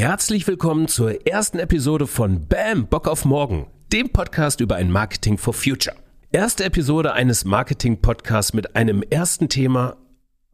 Herzlich 0.00 0.46
willkommen 0.46 0.88
zur 0.88 1.26
ersten 1.26 1.58
Episode 1.58 2.06
von 2.06 2.48
Bam, 2.48 2.86
Bock 2.86 3.06
auf 3.06 3.26
Morgen, 3.26 3.66
dem 3.92 4.08
Podcast 4.08 4.62
über 4.62 4.76
ein 4.76 4.90
Marketing 4.90 5.36
for 5.36 5.52
Future. 5.52 5.94
Erste 6.32 6.64
Episode 6.64 7.12
eines 7.12 7.44
Marketing-Podcasts 7.44 8.54
mit 8.54 8.76
einem 8.76 9.02
ersten 9.02 9.50
Thema 9.50 9.98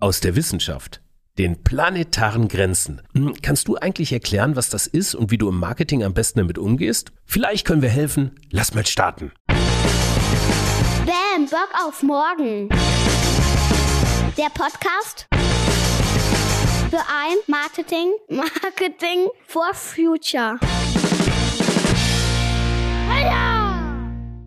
aus 0.00 0.18
der 0.18 0.34
Wissenschaft. 0.34 1.00
Den 1.38 1.62
planetaren 1.62 2.48
Grenzen. 2.48 3.02
Hm, 3.14 3.34
kannst 3.40 3.68
du 3.68 3.76
eigentlich 3.76 4.12
erklären, 4.12 4.56
was 4.56 4.68
das 4.68 4.88
ist 4.88 5.14
und 5.14 5.30
wie 5.30 5.38
du 5.38 5.48
im 5.48 5.60
Marketing 5.60 6.02
am 6.02 6.12
besten 6.12 6.40
damit 6.40 6.58
umgehst? 6.58 7.12
Vielleicht 7.24 7.64
können 7.64 7.82
wir 7.82 7.88
helfen. 7.88 8.32
Lass 8.50 8.74
mal 8.74 8.84
starten. 8.84 9.30
Bam, 11.06 11.46
Bock 11.48 11.70
auf 11.86 12.02
morgen. 12.02 12.68
Der 14.36 14.50
Podcast 14.52 15.28
für 16.90 16.98
ein 16.98 17.36
Marketing, 17.48 18.12
Marketing 18.28 19.28
for 19.46 19.74
Future. 19.74 20.58
Heya! 23.08 23.82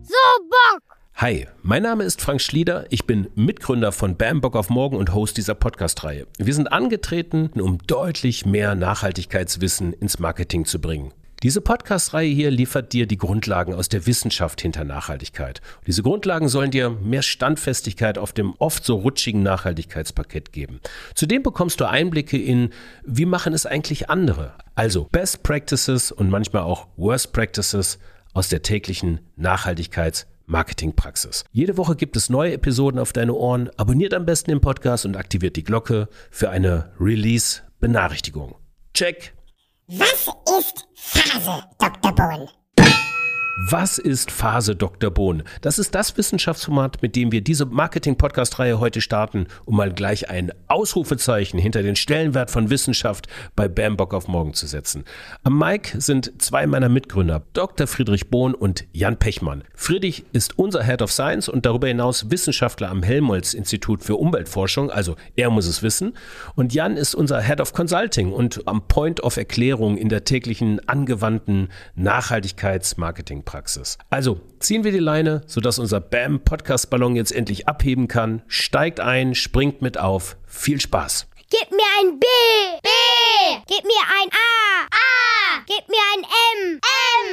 So 0.02 0.14
Bock! 0.48 0.82
Hi, 1.16 1.46
mein 1.62 1.82
Name 1.82 2.04
ist 2.04 2.22
Frank 2.22 2.40
Schlieder. 2.40 2.86
Ich 2.88 3.06
bin 3.06 3.28
Mitgründer 3.34 3.92
von 3.92 4.16
Bam 4.16 4.40
Bock 4.40 4.56
auf 4.56 4.70
Morgen 4.70 4.96
und 4.96 5.12
Host 5.12 5.36
dieser 5.36 5.54
Podcast-Reihe. 5.54 6.26
Wir 6.38 6.54
sind 6.54 6.72
angetreten, 6.72 7.50
um 7.60 7.76
deutlich 7.86 8.46
mehr 8.46 8.74
Nachhaltigkeitswissen 8.74 9.92
ins 9.92 10.18
Marketing 10.18 10.64
zu 10.64 10.80
bringen. 10.80 11.12
Diese 11.42 11.62
Podcast-Reihe 11.62 12.28
hier 12.28 12.50
liefert 12.50 12.92
dir 12.92 13.06
die 13.06 13.16
Grundlagen 13.16 13.72
aus 13.72 13.88
der 13.88 14.06
Wissenschaft 14.06 14.60
hinter 14.60 14.84
Nachhaltigkeit. 14.84 15.62
Diese 15.86 16.02
Grundlagen 16.02 16.50
sollen 16.50 16.70
dir 16.70 16.90
mehr 16.90 17.22
Standfestigkeit 17.22 18.18
auf 18.18 18.34
dem 18.34 18.52
oft 18.58 18.84
so 18.84 18.96
rutschigen 18.96 19.42
Nachhaltigkeitspaket 19.42 20.52
geben. 20.52 20.80
Zudem 21.14 21.42
bekommst 21.42 21.80
du 21.80 21.88
Einblicke 21.88 22.36
in, 22.36 22.74
wie 23.06 23.24
machen 23.24 23.54
es 23.54 23.64
eigentlich 23.64 24.10
andere. 24.10 24.52
Also 24.74 25.08
Best 25.12 25.42
Practices 25.42 26.12
und 26.12 26.28
manchmal 26.28 26.62
auch 26.62 26.88
Worst 26.98 27.32
Practices 27.32 27.98
aus 28.34 28.48
der 28.48 28.60
täglichen 28.60 29.20
Nachhaltigkeits- 29.38 30.26
Marketingpraxis. 30.44 31.44
Jede 31.52 31.76
Woche 31.76 31.94
gibt 31.94 32.16
es 32.16 32.28
neue 32.28 32.54
Episoden 32.54 32.98
auf 32.98 33.12
deine 33.12 33.34
Ohren. 33.34 33.70
Abonniert 33.76 34.12
am 34.14 34.26
besten 34.26 34.50
den 34.50 34.60
Podcast 34.60 35.06
und 35.06 35.16
aktiviert 35.16 35.54
die 35.54 35.62
Glocke 35.62 36.08
für 36.30 36.50
eine 36.50 36.90
Release-Benachrichtigung. 36.98 38.56
Check! 38.92 39.32
Was 39.92 40.28
ist 40.56 40.86
Phase, 40.94 41.64
Dr. 41.78 42.12
Bohn? 42.12 42.48
Was 43.68 43.98
ist 43.98 44.30
Phase 44.30 44.74
Dr. 44.74 45.10
Bohn? 45.10 45.42
Das 45.60 45.78
ist 45.78 45.94
das 45.94 46.16
Wissenschaftsformat, 46.16 47.02
mit 47.02 47.14
dem 47.14 47.30
wir 47.30 47.42
diese 47.42 47.66
Marketing-Podcast-Reihe 47.66 48.80
heute 48.80 49.02
starten, 49.02 49.48
um 49.66 49.76
mal 49.76 49.92
gleich 49.92 50.30
ein 50.30 50.50
Ausrufezeichen 50.66 51.58
hinter 51.58 51.82
den 51.82 51.94
Stellenwert 51.94 52.50
von 52.50 52.70
Wissenschaft 52.70 53.28
bei 53.56 53.68
Bambock 53.68 54.14
auf 54.14 54.28
morgen 54.28 54.54
zu 54.54 54.66
setzen. 54.66 55.04
Am 55.42 55.58
Mike 55.58 56.00
sind 56.00 56.32
zwei 56.40 56.66
meiner 56.66 56.88
Mitgründer, 56.88 57.42
Dr. 57.52 57.86
Friedrich 57.86 58.30
Bohn 58.30 58.54
und 58.54 58.86
Jan 58.92 59.18
Pechmann. 59.18 59.62
Friedrich 59.74 60.24
ist 60.32 60.58
unser 60.58 60.82
Head 60.82 61.02
of 61.02 61.12
Science 61.12 61.48
und 61.48 61.66
darüber 61.66 61.88
hinaus 61.88 62.30
Wissenschaftler 62.30 62.88
am 62.88 63.02
Helmholtz-Institut 63.02 64.02
für 64.02 64.16
Umweltforschung, 64.16 64.90
also 64.90 65.16
er 65.36 65.50
muss 65.50 65.66
es 65.66 65.82
wissen. 65.82 66.14
Und 66.54 66.72
Jan 66.72 66.96
ist 66.96 67.14
unser 67.14 67.42
Head 67.42 67.60
of 67.60 67.74
Consulting 67.74 68.32
und 68.32 68.66
am 68.66 68.88
Point 68.88 69.22
of 69.22 69.36
Erklärung 69.36 69.98
in 69.98 70.08
der 70.08 70.24
täglichen 70.24 70.80
angewandten 70.88 71.68
Nachhaltigkeitsmarketing. 71.94 73.44
Praxis. 73.60 73.98
Also 74.08 74.40
ziehen 74.58 74.84
wir 74.84 74.92
die 74.92 74.98
Leine, 74.98 75.42
sodass 75.44 75.78
unser 75.78 76.00
BAM-Podcast-Ballon 76.00 77.14
jetzt 77.14 77.30
endlich 77.30 77.68
abheben 77.68 78.08
kann. 78.08 78.40
Steigt 78.46 79.00
ein, 79.00 79.34
springt 79.34 79.82
mit 79.82 79.98
auf. 79.98 80.38
Viel 80.46 80.80
Spaß. 80.80 81.28
Gib 81.50 81.70
mir 81.70 81.84
ein 82.00 82.18
B. 82.18 82.26
B. 82.82 82.88
Gib 83.66 83.84
mir 83.84 84.02
ein 84.18 84.30
A. 84.30 84.86
A. 84.86 85.62
Gib 85.66 85.86
mir 85.90 85.98
ein 86.14 86.24
M. 86.56 86.80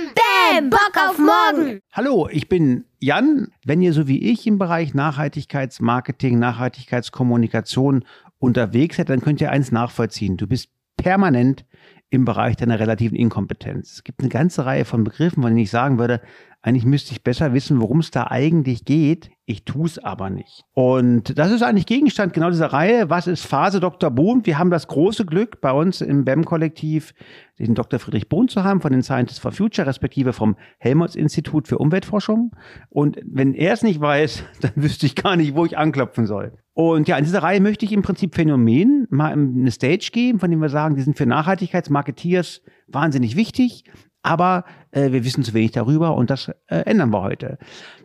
M. 0.03 0.11
Bam. 0.15 0.69
Bock 0.69 1.09
auf 1.09 1.17
morgen. 1.17 1.79
Hallo, 1.93 2.27
ich 2.29 2.49
bin 2.49 2.83
Jan. 2.99 3.47
Wenn 3.63 3.81
ihr 3.81 3.93
so 3.93 4.09
wie 4.09 4.29
ich 4.29 4.45
im 4.47 4.57
Bereich 4.57 4.93
Nachhaltigkeitsmarketing, 4.93 6.39
Nachhaltigkeitskommunikation 6.39 8.03
unterwegs 8.37 8.97
seid, 8.97 9.07
dann 9.07 9.21
könnt 9.21 9.39
ihr 9.39 9.51
eins 9.51 9.71
nachvollziehen. 9.71 10.35
Du 10.35 10.45
bist 10.45 10.67
permanent 10.97 11.63
im 12.09 12.25
Bereich 12.25 12.55
deiner 12.55 12.79
relativen 12.79 13.17
Inkompetenz. 13.17 13.93
Es 13.93 14.03
gibt 14.03 14.21
eine 14.21 14.29
ganze 14.29 14.65
Reihe 14.65 14.85
von 14.85 15.03
Begriffen, 15.03 15.43
von 15.43 15.51
denen 15.51 15.59
ich 15.63 15.71
sagen 15.71 15.97
würde, 15.97 16.21
eigentlich 16.61 16.85
müsste 16.85 17.13
ich 17.13 17.23
besser 17.23 17.53
wissen, 17.53 17.79
worum 17.79 17.99
es 17.99 18.11
da 18.11 18.27
eigentlich 18.29 18.83
geht. 18.83 19.29
Ich 19.45 19.63
tue 19.63 19.85
es 19.85 19.99
aber 19.99 20.29
nicht. 20.29 20.63
Und 20.73 21.37
das 21.37 21.51
ist 21.51 21.61
eigentlich 21.61 21.85
Gegenstand 21.85 22.33
genau 22.33 22.49
dieser 22.49 22.73
Reihe. 22.73 23.09
Was 23.09 23.27
ist 23.27 23.45
Phase 23.45 23.79
Dr. 23.79 24.11
Bohn? 24.11 24.45
Wir 24.45 24.57
haben 24.57 24.71
das 24.71 24.87
große 24.87 25.25
Glück, 25.25 25.61
bei 25.61 25.71
uns 25.71 26.01
im 26.01 26.25
BEM-Kollektiv 26.25 27.13
den 27.59 27.73
Dr. 27.73 27.99
Friedrich 27.99 28.27
Bohn 28.27 28.49
zu 28.49 28.63
haben, 28.63 28.81
von 28.81 28.91
den 28.91 29.03
Scientists 29.03 29.39
for 29.39 29.51
Future, 29.51 29.87
respektive 29.87 30.33
vom 30.33 30.57
Helmholtz-Institut 30.79 31.67
für 31.67 31.77
Umweltforschung. 31.77 32.51
Und 32.89 33.17
wenn 33.23 33.53
er 33.53 33.73
es 33.73 33.83
nicht 33.83 34.01
weiß, 34.01 34.43
dann 34.61 34.71
wüsste 34.75 35.05
ich 35.05 35.15
gar 35.15 35.37
nicht, 35.37 35.55
wo 35.55 35.63
ich 35.63 35.77
anklopfen 35.77 36.25
soll. 36.25 36.57
Und 36.73 37.07
ja, 37.07 37.17
in 37.17 37.23
dieser 37.23 37.41
Reihe 37.43 37.61
möchte 37.61 37.85
ich 37.85 37.91
im 37.91 38.01
Prinzip 38.01 38.35
Phänomenen 38.35 39.07
mal 39.09 39.31
eine 39.31 39.71
Stage 39.71 40.09
geben, 40.11 40.39
von 40.39 40.51
dem 40.51 40.61
wir 40.61 40.69
sagen, 40.69 40.95
die 40.95 41.01
sind 41.01 41.17
für 41.17 41.25
Nachhaltigkeitsmarketeers 41.25 42.61
wahnsinnig 42.87 43.35
wichtig, 43.35 43.85
aber 44.27 44.65
äh, 44.91 45.11
wir 45.11 45.23
wissen 45.23 45.43
zu 45.43 45.53
wenig 45.53 45.71
darüber 45.71 46.15
und 46.15 46.29
das 46.29 46.49
äh, 46.67 46.79
ändern 46.81 47.11
wir 47.11 47.21
heute. 47.21 47.57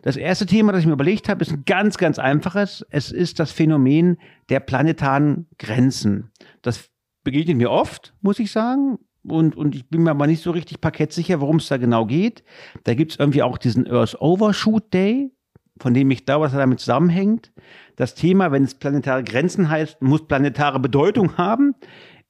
Das 0.03 0.15
erste 0.15 0.45
Thema, 0.45 0.71
das 0.71 0.81
ich 0.81 0.87
mir 0.87 0.93
überlegt 0.93 1.27
habe, 1.27 1.41
ist 1.41 1.51
ein 1.51 1.65
ganz, 1.65 1.97
ganz 1.97 2.17
einfaches. 2.17 2.85
Es 2.89 3.11
ist 3.11 3.39
das 3.39 3.51
Phänomen 3.51 4.17
der 4.49 4.61
planetaren 4.61 5.47
Grenzen. 5.59 6.31
Das 6.61 6.89
begegnet 7.25 7.57
mir 7.57 7.71
oft, 7.71 8.13
muss 8.21 8.39
ich 8.39 8.51
sagen. 8.51 8.99
Und, 9.23 9.55
und 9.55 9.75
ich 9.75 9.89
bin 9.89 10.03
mir 10.03 10.11
aber 10.11 10.27
nicht 10.27 10.41
so 10.41 10.51
richtig 10.51 10.79
parkettsicher, 10.79 11.41
worum 11.41 11.57
es 11.57 11.67
da 11.67 11.77
genau 11.77 12.05
geht. 12.05 12.43
Da 12.85 12.93
gibt 12.93 13.11
es 13.11 13.19
irgendwie 13.19 13.43
auch 13.43 13.57
diesen 13.57 13.89
Earth 13.89 14.21
Overshoot 14.21 14.93
Day, 14.93 15.31
von 15.79 15.93
dem 15.93 16.09
ich 16.11 16.25
glaube, 16.25 16.45
dass 16.45 16.53
er 16.53 16.59
damit 16.59 16.79
zusammenhängt. 16.79 17.51
Das 17.97 18.15
Thema, 18.15 18.51
wenn 18.53 18.63
es 18.63 18.75
planetare 18.75 19.23
Grenzen 19.23 19.69
heißt, 19.69 20.01
muss 20.01 20.25
planetare 20.25 20.79
Bedeutung 20.79 21.37
haben. 21.37 21.75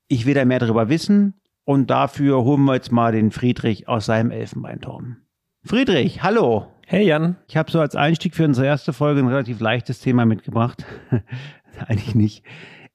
Ich 0.08 0.25
will 0.25 0.34
da 0.34 0.46
mehr 0.46 0.60
darüber 0.60 0.90
wissen 0.90 1.36
und 1.66 1.90
dafür 1.90 2.44
holen 2.44 2.63
wir 2.66 2.75
jetzt 2.75 2.91
mal 2.91 3.12
den 3.12 3.31
Friedrich 3.31 3.88
aus 3.88 4.06
seinem 4.06 4.31
Elfenbeinturm. 4.31 5.18
Friedrich, 5.63 6.24
hallo. 6.24 6.68
Hey 6.85 7.06
Jan. 7.07 7.38
Ich 7.47 7.56
habe 7.56 7.72
so 7.72 7.79
als 7.79 7.96
Einstieg 7.96 8.35
für 8.35 8.44
unsere 8.44 8.68
erste 8.68 8.91
Folge 8.91 9.22
ein 9.22 9.28
relativ 9.28 9.59
leichtes 9.59 10.00
Thema 10.00 10.25
mitgebracht. 10.25 10.85
Eigentlich 11.88 12.16
nicht. 12.16 12.44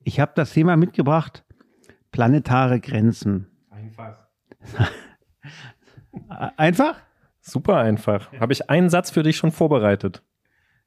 Ich 0.04 0.20
habe 0.20 0.32
das 0.34 0.52
Thema 0.52 0.76
mitgebracht, 0.76 1.44
planetare 2.12 2.80
Grenzen. 2.80 3.48
Einfach. 3.70 4.18
einfach? 6.56 6.96
Super 7.40 7.78
einfach. 7.78 8.30
Habe 8.38 8.52
ich 8.52 8.68
einen 8.68 8.90
Satz 8.90 9.10
für 9.10 9.22
dich 9.22 9.36
schon 9.36 9.52
vorbereitet. 9.52 10.22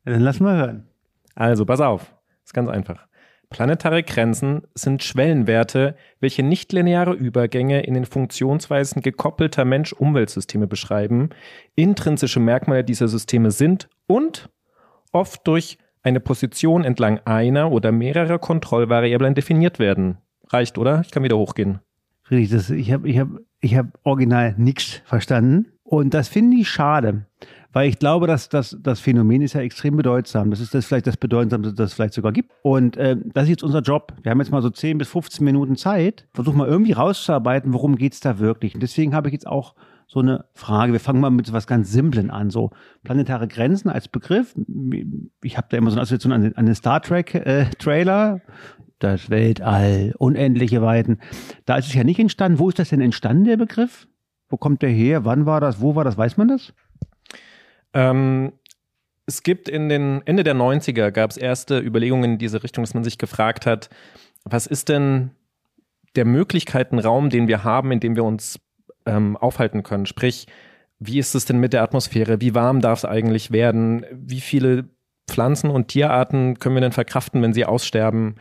Dann 0.05 0.21
lass 0.21 0.39
mal 0.39 0.57
hören. 0.57 0.87
Also, 1.35 1.65
pass 1.65 1.81
auf. 1.81 2.15
Ist 2.43 2.53
ganz 2.53 2.69
einfach. 2.69 3.07
Planetare 3.51 4.01
Grenzen 4.01 4.61
sind 4.75 5.03
Schwellenwerte, 5.03 5.95
welche 6.21 6.41
nichtlineare 6.41 7.11
Übergänge 7.11 7.81
in 7.81 7.93
den 7.93 8.05
Funktionsweisen 8.05 9.01
gekoppelter 9.01 9.65
Mensch-Umweltsysteme 9.65 10.67
beschreiben, 10.67 11.29
intrinsische 11.75 12.39
Merkmale 12.39 12.85
dieser 12.85 13.09
Systeme 13.09 13.51
sind 13.51 13.89
und 14.07 14.49
oft 15.11 15.45
durch 15.45 15.77
eine 16.01 16.21
Position 16.21 16.85
entlang 16.85 17.19
einer 17.25 17.73
oder 17.73 17.91
mehrerer 17.91 18.39
Kontrollvariablen 18.39 19.35
definiert 19.35 19.79
werden. 19.79 20.17
Reicht, 20.47 20.77
oder? 20.77 21.01
Ich 21.01 21.11
kann 21.11 21.23
wieder 21.23 21.37
hochgehen. 21.37 21.79
Das, 22.29 22.69
ich 22.69 22.93
habe 22.93 23.09
ich 23.09 23.19
hab, 23.19 23.27
ich 23.59 23.75
hab 23.75 23.99
original 24.03 24.55
nichts 24.57 25.01
verstanden. 25.03 25.73
Und 25.83 26.13
das 26.13 26.29
finde 26.29 26.55
ich 26.55 26.69
schade, 26.69 27.25
weil 27.73 27.89
ich 27.89 27.99
glaube, 27.99 28.27
dass 28.27 28.49
das, 28.49 28.77
das 28.81 28.99
Phänomen 28.99 29.41
ist 29.41 29.53
ja 29.53 29.61
extrem 29.61 29.95
bedeutsam. 29.95 30.49
Das 30.49 30.59
ist 30.59 30.73
das 30.73 30.85
vielleicht 30.85 31.07
das 31.07 31.17
Bedeutsamste, 31.17 31.73
das 31.73 31.91
es 31.91 31.93
vielleicht 31.93 32.13
sogar 32.13 32.31
gibt. 32.31 32.51
Und 32.63 32.97
äh, 32.97 33.17
das 33.33 33.43
ist 33.43 33.49
jetzt 33.49 33.63
unser 33.63 33.81
Job. 33.81 34.13
Wir 34.21 34.31
haben 34.31 34.39
jetzt 34.39 34.51
mal 34.51 34.61
so 34.61 34.69
10 34.69 34.97
bis 34.97 35.07
15 35.09 35.43
Minuten 35.43 35.75
Zeit. 35.75 36.27
Versuchen 36.33 36.57
mal 36.57 36.67
irgendwie 36.67 36.91
rauszuarbeiten, 36.91 37.73
worum 37.73 37.95
geht's 37.95 38.19
da 38.19 38.39
wirklich. 38.39 38.75
Und 38.75 38.81
deswegen 38.81 39.15
habe 39.15 39.29
ich 39.29 39.33
jetzt 39.33 39.47
auch 39.47 39.75
so 40.07 40.19
eine 40.19 40.43
Frage. 40.53 40.91
Wir 40.91 40.99
fangen 40.99 41.21
mal 41.21 41.29
mit 41.29 41.47
so 41.47 41.53
was 41.53 41.67
ganz 41.67 41.89
Simplen 41.89 42.29
an. 42.29 42.49
So 42.49 42.71
planetare 43.03 43.47
Grenzen 43.47 43.89
als 43.89 44.09
Begriff. 44.09 44.53
Ich 45.41 45.57
habe 45.57 45.67
da 45.69 45.77
immer 45.77 45.89
so 45.89 45.95
eine 45.95 46.01
Assoziation 46.01 46.33
an 46.33 46.41
den, 46.41 46.57
an 46.57 46.65
den 46.65 46.75
Star 46.75 47.01
Trek 47.01 47.35
äh. 47.35 47.67
Das 48.99 49.29
Weltall, 49.31 50.13
unendliche 50.19 50.81
Weiten. 50.81 51.19
Da 51.65 51.77
ist 51.77 51.87
es 51.87 51.93
ja 51.93 52.03
nicht 52.03 52.19
entstanden. 52.19 52.59
Wo 52.59 52.69
ist 52.69 52.77
das 52.77 52.89
denn 52.89 53.01
entstanden, 53.01 53.45
der 53.45 53.57
Begriff? 53.57 54.07
Wo 54.49 54.57
kommt 54.57 54.81
der 54.81 54.89
her? 54.89 55.23
Wann 55.23 55.45
war 55.45 55.61
das? 55.61 55.79
Wo 55.79 55.95
war 55.95 56.03
das? 56.03 56.17
Weiß 56.17 56.37
man 56.37 56.49
das? 56.49 56.73
Ähm, 57.93 58.53
es 59.25 59.43
gibt 59.43 59.69
in 59.69 59.89
den 59.89 60.21
Ende 60.25 60.43
der 60.43 60.55
90er 60.55 61.11
gab 61.11 61.31
es 61.31 61.37
erste 61.37 61.79
Überlegungen 61.79 62.33
in 62.33 62.37
diese 62.37 62.63
Richtung, 62.63 62.83
dass 62.83 62.93
man 62.93 63.03
sich 63.03 63.17
gefragt 63.17 63.65
hat, 63.65 63.89
was 64.43 64.67
ist 64.67 64.89
denn 64.89 65.31
der 66.15 66.25
Möglichkeitenraum, 66.25 67.29
den 67.29 67.47
wir 67.47 67.63
haben, 67.63 67.91
in 67.91 67.99
dem 67.99 68.15
wir 68.15 68.23
uns 68.23 68.59
ähm, 69.05 69.37
aufhalten 69.37 69.83
können? 69.83 70.05
Sprich, 70.05 70.47
wie 70.99 71.19
ist 71.19 71.35
es 71.35 71.45
denn 71.45 71.59
mit 71.59 71.73
der 71.73 71.83
Atmosphäre? 71.83 72.41
Wie 72.41 72.53
warm 72.53 72.81
darf 72.81 72.99
es 72.99 73.05
eigentlich 73.05 73.51
werden? 73.51 74.05
Wie 74.11 74.41
viele 74.41 74.89
Pflanzen- 75.27 75.69
und 75.69 75.87
Tierarten 75.87 76.59
können 76.59 76.75
wir 76.75 76.81
denn 76.81 76.91
verkraften, 76.91 77.41
wenn 77.41 77.53
sie 77.53 77.65
aussterben? 77.65 78.35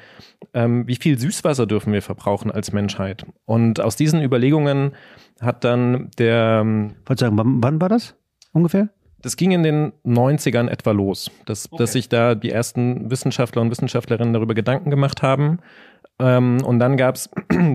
Ähm, 0.55 0.87
wie 0.87 0.97
viel 0.97 1.19
Süßwasser 1.19 1.67
dürfen 1.67 1.93
wir 1.93 2.03
verbrauchen 2.03 2.51
als 2.51 2.73
Menschheit? 2.73 3.25
Und 3.45 3.81
aus 3.81 3.97
diesen 3.97 4.23
Überlegungen 4.23 4.93
hat 5.41 5.65
dann 5.65 6.11
der. 6.19 6.61
Ähm, 6.63 6.97
Verzeihung, 7.07 7.39
wann, 7.39 7.63
wann 7.63 7.81
war 7.81 7.89
das 7.89 8.17
ungefähr? 8.53 8.89
Das 9.23 9.37
ging 9.37 9.51
in 9.51 9.63
den 9.63 9.93
90ern 10.05 10.69
etwa 10.69 10.93
los, 10.93 11.31
dass, 11.47 11.71
okay. 11.71 11.83
dass 11.83 11.93
sich 11.93 12.09
da 12.09 12.35
die 12.35 12.51
ersten 12.51 13.11
Wissenschaftler 13.11 13.63
und 13.63 13.71
Wissenschaftlerinnen 13.71 14.33
darüber 14.33 14.55
Gedanken 14.55 14.91
gemacht 14.91 15.23
haben. 15.23 15.59
Ähm, 16.19 16.59
und 16.65 16.79
dann 16.79 16.97
gab 16.97 17.17
es 17.17 17.31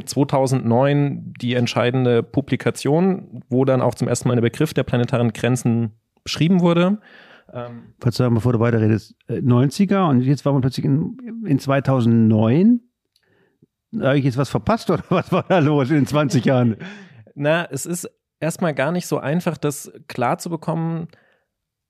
2009 0.05 1.33
die 1.41 1.55
entscheidende 1.55 2.23
Publikation, 2.23 3.43
wo 3.49 3.65
dann 3.65 3.81
auch 3.81 3.95
zum 3.95 4.07
ersten 4.07 4.27
Mal 4.27 4.35
der 4.35 4.41
Begriff 4.41 4.73
der 4.73 4.83
planetaren 4.83 5.33
Grenzen 5.33 5.91
beschrieben 6.23 6.61
wurde. 6.61 6.99
Ähm, 7.53 7.93
Verzeihung, 7.99 8.33
bevor 8.33 8.53
du 8.53 8.59
weiterredest, 8.59 9.15
90er 9.29 10.07
äh, 10.07 10.09
und 10.09 10.21
jetzt 10.21 10.45
waren 10.45 10.55
wir 10.55 10.61
plötzlich 10.61 10.85
in, 10.85 11.17
in 11.45 11.59
2009. 11.59 12.81
Habe 14.01 14.17
ich 14.17 14.25
jetzt 14.25 14.37
was 14.37 14.49
verpasst 14.49 14.89
oder 14.89 15.03
was 15.09 15.31
war 15.31 15.45
da 15.47 15.59
los 15.59 15.89
in 15.91 16.05
20 16.05 16.45
Jahren? 16.45 16.77
Na, 17.35 17.65
es 17.69 17.85
ist 17.85 18.09
erstmal 18.39 18.73
gar 18.73 18.91
nicht 18.91 19.07
so 19.07 19.17
einfach, 19.17 19.57
das 19.57 19.91
klar 20.07 20.37
zu 20.37 20.49
bekommen. 20.49 21.07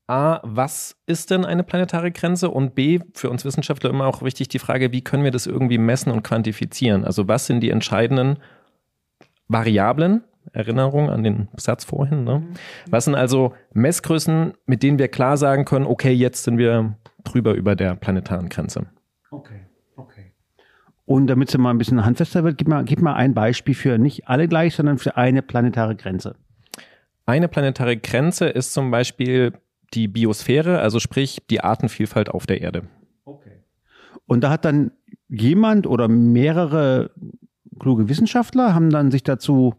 A, 0.08 0.40
was 0.44 0.96
ist 1.08 1.32
denn 1.32 1.46
eine 1.46 1.64
planetare 1.64 2.12
Grenze? 2.12 2.52
Und 2.52 2.76
B, 2.76 3.00
für 3.14 3.30
uns 3.30 3.44
Wissenschaftler 3.44 3.90
immer 3.90 4.06
auch 4.06 4.22
wichtig 4.22 4.50
die 4.50 4.60
Frage, 4.60 4.92
wie 4.92 5.02
können 5.02 5.24
wir 5.24 5.32
das 5.32 5.48
irgendwie 5.48 5.80
messen 5.80 6.12
und 6.12 6.24
quantifizieren? 6.24 7.06
Also 7.06 7.28
was 7.28 7.48
sind 7.48 7.62
die 7.62 7.72
entscheidenden 7.72 8.38
Variablen, 9.48 10.24
Erinnerung 10.54 11.10
an 11.10 11.24
den 11.24 11.48
Satz 11.56 11.86
vorhin. 11.86 12.24
Ne? 12.24 12.40
Mhm. 12.40 12.54
Was 12.90 13.06
sind 13.06 13.16
also 13.16 13.54
Messgrößen, 13.74 14.54
mit 14.66 14.84
denen 14.84 15.00
wir 15.00 15.08
klar 15.08 15.38
sagen 15.38 15.66
können, 15.66 15.86
okay, 15.86 16.12
jetzt 16.12 16.44
sind 16.44 16.58
wir 16.58 16.96
drüber 17.24 17.54
über 17.54 17.76
der 17.76 17.96
planetaren 17.96 18.50
Grenze. 18.50 18.86
Okay, 19.32 19.62
okay. 19.96 20.32
Und 21.06 21.28
damit 21.28 21.50
es 21.50 21.58
mal 21.58 21.72
ein 21.72 21.78
bisschen 21.78 22.06
handfester 22.06 22.44
wird, 22.44 22.58
gib 22.58 22.68
mal, 22.68 22.84
gib 22.86 23.02
mal 23.02 23.16
ein 23.16 23.34
Beispiel 23.34 23.76
für 23.76 23.98
nicht 23.98 24.28
alle 24.28 24.48
gleich, 24.48 24.76
sondern 24.76 24.98
für 24.98 25.18
eine 25.18 25.42
planetare 25.42 25.96
Grenze. 25.96 26.36
Eine 27.26 27.48
planetare 27.48 27.98
Grenze 27.98 28.46
ist 28.46 28.74
zum 28.74 28.92
Beispiel 28.92 29.54
die 29.94 30.08
Biosphäre, 30.08 30.80
also 30.80 31.00
sprich 31.00 31.40
die 31.50 31.62
Artenvielfalt 31.62 32.30
auf 32.30 32.46
der 32.46 32.62
Erde. 32.62 32.84
Okay. 33.24 33.64
Und 34.26 34.44
da 34.44 34.50
hat 34.50 34.66
dann 34.66 34.92
jemand 35.30 35.88
oder 35.88 36.08
mehrere 36.08 37.12
kluge 37.80 38.10
Wissenschaftler 38.10 38.74
haben 38.74 38.90
dann 38.90 39.12
sich 39.12 39.24
dazu 39.24 39.76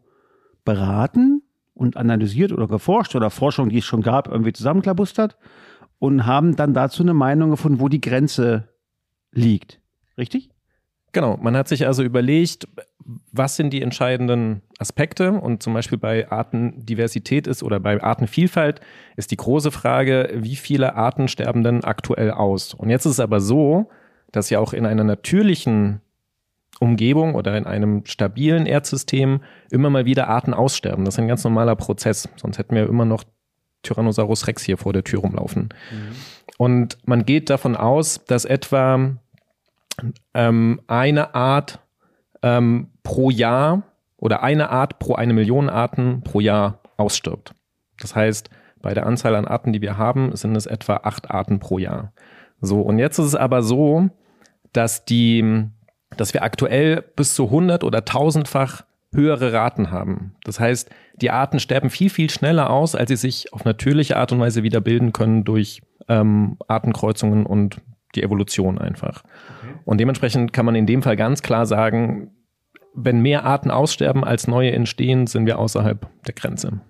beraten 0.65 1.43
und 1.75 1.97
analysiert 1.97 2.53
oder 2.53 2.67
geforscht 2.67 3.15
oder 3.15 3.31
Forschung, 3.31 3.69
die 3.69 3.79
es 3.79 3.85
schon 3.85 4.03
gab, 4.03 4.29
irgendwie 4.29 4.53
zusammenklabustert 4.53 5.37
und 5.99 6.27
haben 6.27 6.57
dann 6.57 6.75
dazu 6.75 7.03
eine 7.03 7.15
Meinung 7.15 7.51
gefunden, 7.51 7.81
wo 7.81 7.89
die 7.89 8.01
Grenze 8.01 8.69
liegt. 9.33 9.81
Richtig? 10.19 10.51
Genau, 11.17 11.39
man 11.41 11.57
hat 11.57 11.67
sich 11.67 11.87
also 11.87 12.03
überlegt, 12.03 12.69
was 13.33 13.57
sind 13.57 13.73
die 13.73 13.81
entscheidenden 13.81 14.61
Aspekte 14.79 15.33
und 15.33 15.63
zum 15.63 15.73
Beispiel 15.73 15.97
bei 15.97 16.31
Artendiversität 16.31 17.47
ist 17.47 17.63
oder 17.63 17.81
bei 17.81 18.03
Artenvielfalt 18.03 18.83
ist 19.17 19.31
die 19.31 19.39
große 19.39 19.71
Frage, 19.71 20.29
wie 20.35 20.57
viele 20.57 20.95
Arten 20.95 21.29
sterben 21.29 21.65
denn 21.65 21.85
aktuell 21.85 22.33
aus? 22.33 22.75
Und 22.75 22.91
jetzt 22.91 23.07
ist 23.07 23.13
es 23.13 23.21
aber 23.21 23.41
so, 23.41 23.89
dass 24.31 24.51
ja 24.51 24.59
auch 24.59 24.75
in 24.75 24.85
einer 24.85 25.05
natürlichen 25.05 26.03
Umgebung 26.81 27.35
oder 27.35 27.57
in 27.57 27.65
einem 27.65 28.05
stabilen 28.05 28.67
Erdsystem 28.67 29.41
immer 29.71 29.89
mal 29.89 30.05
wieder 30.05 30.29
Arten 30.29 30.53
aussterben. 30.53 31.07
Das 31.07 31.15
ist 31.15 31.19
ein 31.19 31.29
ganz 31.29 31.43
normaler 31.45 31.77
Prozess. 31.77 32.29
Sonst 32.37 32.59
hätten 32.59 32.75
wir 32.75 32.87
immer 32.87 33.07
noch 33.07 33.25
Tyrannosaurus 33.83 34.49
Rex 34.49 34.65
hier 34.65 34.77
vor 34.77 34.93
der 34.93 35.05
Tür 35.05 35.21
rumlaufen. 35.21 35.71
Mhm. 35.91 36.17
Und 36.59 36.99
man 37.07 37.25
geht 37.25 37.49
davon 37.49 37.75
aus, 37.75 38.23
dass 38.27 38.45
etwa 38.45 39.17
ähm, 40.35 40.81
eine 40.87 41.35
Art 41.35 41.81
ähm, 42.43 42.89
pro 43.03 43.31
Jahr 43.31 43.83
oder 44.17 44.43
eine 44.43 44.71
Art 44.71 44.99
pro 44.99 45.15
eine 45.15 45.33
Million 45.33 45.69
Arten 45.69 46.23
pro 46.23 46.41
Jahr 46.41 46.81
ausstirbt. 46.97 47.55
Das 48.01 48.15
heißt, 48.15 48.51
bei 48.83 48.95
der 48.95 49.07
Anzahl 49.07 49.35
an 49.35 49.47
Arten, 49.47 49.73
die 49.73 49.81
wir 49.81 49.97
haben, 49.99 50.35
sind 50.37 50.57
es 50.57 50.67
etwa 50.67 50.97
acht 51.03 51.31
Arten 51.31 51.59
pro 51.59 51.79
Jahr. 51.79 52.13
So, 52.61 52.81
und 52.81 52.99
jetzt 52.99 53.19
ist 53.19 53.27
es 53.27 53.35
aber 53.35 53.63
so, 53.63 54.09
dass 54.73 55.05
die 55.05 55.71
dass 56.17 56.35
wir 56.35 56.43
aktuell 56.43 57.03
bis 57.17 57.35
zu 57.35 57.45
100 57.45 57.85
oder 57.85 58.01
1000-fach 58.01 58.85
höhere 59.13 59.53
Raten 59.53 59.91
haben. 59.91 60.35
Das 60.45 60.61
heißt, 60.61 60.91
die 61.15 61.31
Arten 61.31 61.59
sterben 61.59 61.91
viel, 61.91 62.11
viel 62.11 62.29
schneller 62.31 62.71
aus, 62.71 62.95
als 62.95 63.09
sie 63.09 63.17
sich 63.17 63.53
auf 63.53 63.65
natürliche 63.65 64.17
Art 64.17 64.33
und 64.33 64.41
Weise 64.41 64.63
wieder 64.63 64.81
bilden 64.81 65.13
können 65.13 65.45
durch 65.45 65.83
ähm, 66.09 66.59
Artenkreuzungen 66.69 67.47
und 67.47 67.81
die 68.17 68.23
Evolution 68.23 68.79
einfach. 68.79 69.23
Okay. 69.25 69.75
Und 69.85 69.99
dementsprechend 69.99 70.53
kann 70.53 70.67
man 70.67 70.75
in 70.75 70.87
dem 70.87 71.03
Fall 71.03 71.17
ganz 71.17 71.43
klar 71.43 71.67
sagen, 71.67 72.33
wenn 72.95 73.21
mehr 73.21 73.45
Arten 73.45 73.71
aussterben 73.71 74.25
als 74.25 74.49
neue 74.49 74.73
entstehen, 74.73 75.27
sind 75.27 75.47
wir 75.47 75.59
außerhalb 75.59 76.09
der 76.27 76.35
Grenze. 76.35 76.81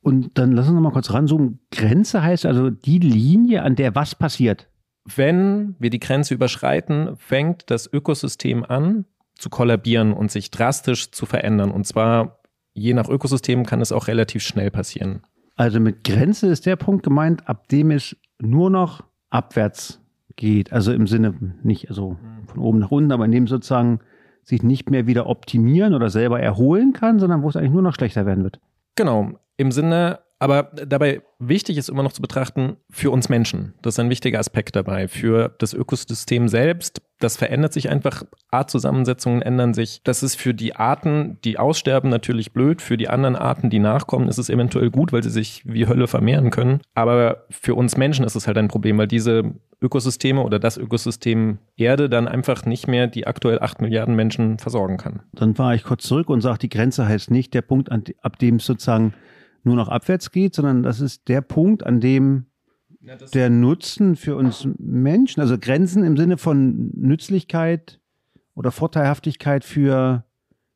Und 0.00 0.36
dann 0.38 0.52
lass 0.52 0.68
uns 0.68 0.74
noch 0.74 0.82
mal 0.82 0.92
kurz 0.92 1.12
ranzoomen. 1.12 1.60
Grenze 1.70 2.22
heißt 2.22 2.44
also 2.44 2.68
die 2.68 2.98
Linie, 2.98 3.62
an 3.62 3.74
der 3.74 3.94
was 3.94 4.14
passiert 4.14 4.68
wenn 5.04 5.76
wir 5.78 5.90
die 5.90 6.00
Grenze 6.00 6.34
überschreiten, 6.34 7.16
fängt 7.16 7.70
das 7.70 7.90
Ökosystem 7.92 8.64
an 8.64 9.04
zu 9.34 9.50
kollabieren 9.50 10.12
und 10.12 10.30
sich 10.30 10.50
drastisch 10.50 11.10
zu 11.10 11.26
verändern. 11.26 11.70
Und 11.70 11.86
zwar 11.86 12.40
je 12.72 12.94
nach 12.94 13.08
Ökosystem 13.08 13.66
kann 13.66 13.80
es 13.80 13.92
auch 13.92 14.08
relativ 14.08 14.42
schnell 14.42 14.70
passieren. 14.70 15.22
Also 15.56 15.78
mit 15.78 16.04
Grenze 16.04 16.48
ist 16.48 16.66
der 16.66 16.76
Punkt 16.76 17.04
gemeint, 17.04 17.48
ab 17.48 17.68
dem 17.68 17.90
es 17.90 18.16
nur 18.40 18.70
noch 18.70 19.04
abwärts 19.30 20.00
geht. 20.36 20.72
Also 20.72 20.92
im 20.92 21.06
Sinne 21.06 21.34
nicht 21.62 21.88
also 21.88 22.16
von 22.46 22.60
oben 22.60 22.78
nach 22.78 22.90
unten, 22.90 23.12
aber 23.12 23.24
in 23.24 23.32
dem 23.32 23.46
sozusagen 23.46 24.00
sich 24.42 24.62
nicht 24.62 24.90
mehr 24.90 25.06
wieder 25.06 25.26
optimieren 25.26 25.94
oder 25.94 26.10
selber 26.10 26.40
erholen 26.40 26.92
kann, 26.92 27.18
sondern 27.18 27.42
wo 27.42 27.48
es 27.48 27.56
eigentlich 27.56 27.72
nur 27.72 27.82
noch 27.82 27.94
schlechter 27.94 28.26
werden 28.26 28.44
wird. 28.44 28.60
Genau. 28.94 29.32
Im 29.56 29.70
Sinne 29.70 30.20
aber 30.44 30.64
dabei 30.74 31.22
wichtig 31.38 31.78
ist 31.78 31.88
immer 31.88 32.02
noch 32.02 32.12
zu 32.12 32.20
betrachten, 32.20 32.76
für 32.90 33.10
uns 33.10 33.30
Menschen. 33.30 33.72
Das 33.80 33.94
ist 33.94 33.98
ein 33.98 34.10
wichtiger 34.10 34.38
Aspekt 34.38 34.76
dabei. 34.76 35.08
Für 35.08 35.54
das 35.58 35.72
Ökosystem 35.72 36.48
selbst, 36.48 37.00
das 37.18 37.38
verändert 37.38 37.72
sich 37.72 37.88
einfach. 37.88 38.24
Artzusammensetzungen 38.50 39.40
ändern 39.40 39.72
sich. 39.72 40.02
Das 40.04 40.22
ist 40.22 40.34
für 40.34 40.52
die 40.52 40.76
Arten, 40.76 41.38
die 41.44 41.58
aussterben, 41.58 42.10
natürlich 42.10 42.52
blöd. 42.52 42.82
Für 42.82 42.98
die 42.98 43.08
anderen 43.08 43.36
Arten, 43.36 43.70
die 43.70 43.78
nachkommen, 43.78 44.28
ist 44.28 44.36
es 44.36 44.50
eventuell 44.50 44.90
gut, 44.90 45.14
weil 45.14 45.22
sie 45.22 45.30
sich 45.30 45.62
wie 45.64 45.86
Hölle 45.86 46.08
vermehren 46.08 46.50
können. 46.50 46.82
Aber 46.92 47.46
für 47.48 47.74
uns 47.74 47.96
Menschen 47.96 48.26
ist 48.26 48.34
es 48.34 48.46
halt 48.46 48.58
ein 48.58 48.68
Problem, 48.68 48.98
weil 48.98 49.08
diese 49.08 49.54
Ökosysteme 49.80 50.42
oder 50.42 50.58
das 50.58 50.76
Ökosystem 50.76 51.56
Erde 51.74 52.10
dann 52.10 52.28
einfach 52.28 52.66
nicht 52.66 52.86
mehr 52.86 53.06
die 53.06 53.26
aktuell 53.26 53.60
acht 53.60 53.80
Milliarden 53.80 54.14
Menschen 54.14 54.58
versorgen 54.58 54.98
kann. 54.98 55.22
Dann 55.32 55.54
fahre 55.54 55.74
ich 55.74 55.84
kurz 55.84 56.02
zurück 56.02 56.28
und 56.28 56.42
sage, 56.42 56.58
die 56.58 56.68
Grenze 56.68 57.08
heißt 57.08 57.30
nicht 57.30 57.54
der 57.54 57.62
Punkt, 57.62 57.90
ab 57.90 58.38
dem 58.38 58.60
sozusagen 58.60 59.14
nur 59.64 59.76
noch 59.76 59.88
abwärts 59.88 60.30
geht, 60.30 60.54
sondern 60.54 60.82
das 60.82 61.00
ist 61.00 61.28
der 61.28 61.40
Punkt, 61.40 61.84
an 61.84 62.00
dem 62.00 62.46
ja, 63.00 63.16
der 63.16 63.50
Nutzen 63.50 64.16
für 64.16 64.36
uns 64.36 64.66
Menschen, 64.78 65.40
also 65.40 65.58
Grenzen 65.58 66.04
im 66.04 66.16
Sinne 66.16 66.38
von 66.38 66.90
Nützlichkeit 66.94 68.00
oder 68.54 68.70
Vorteilhaftigkeit 68.70 69.64
für, 69.64 70.24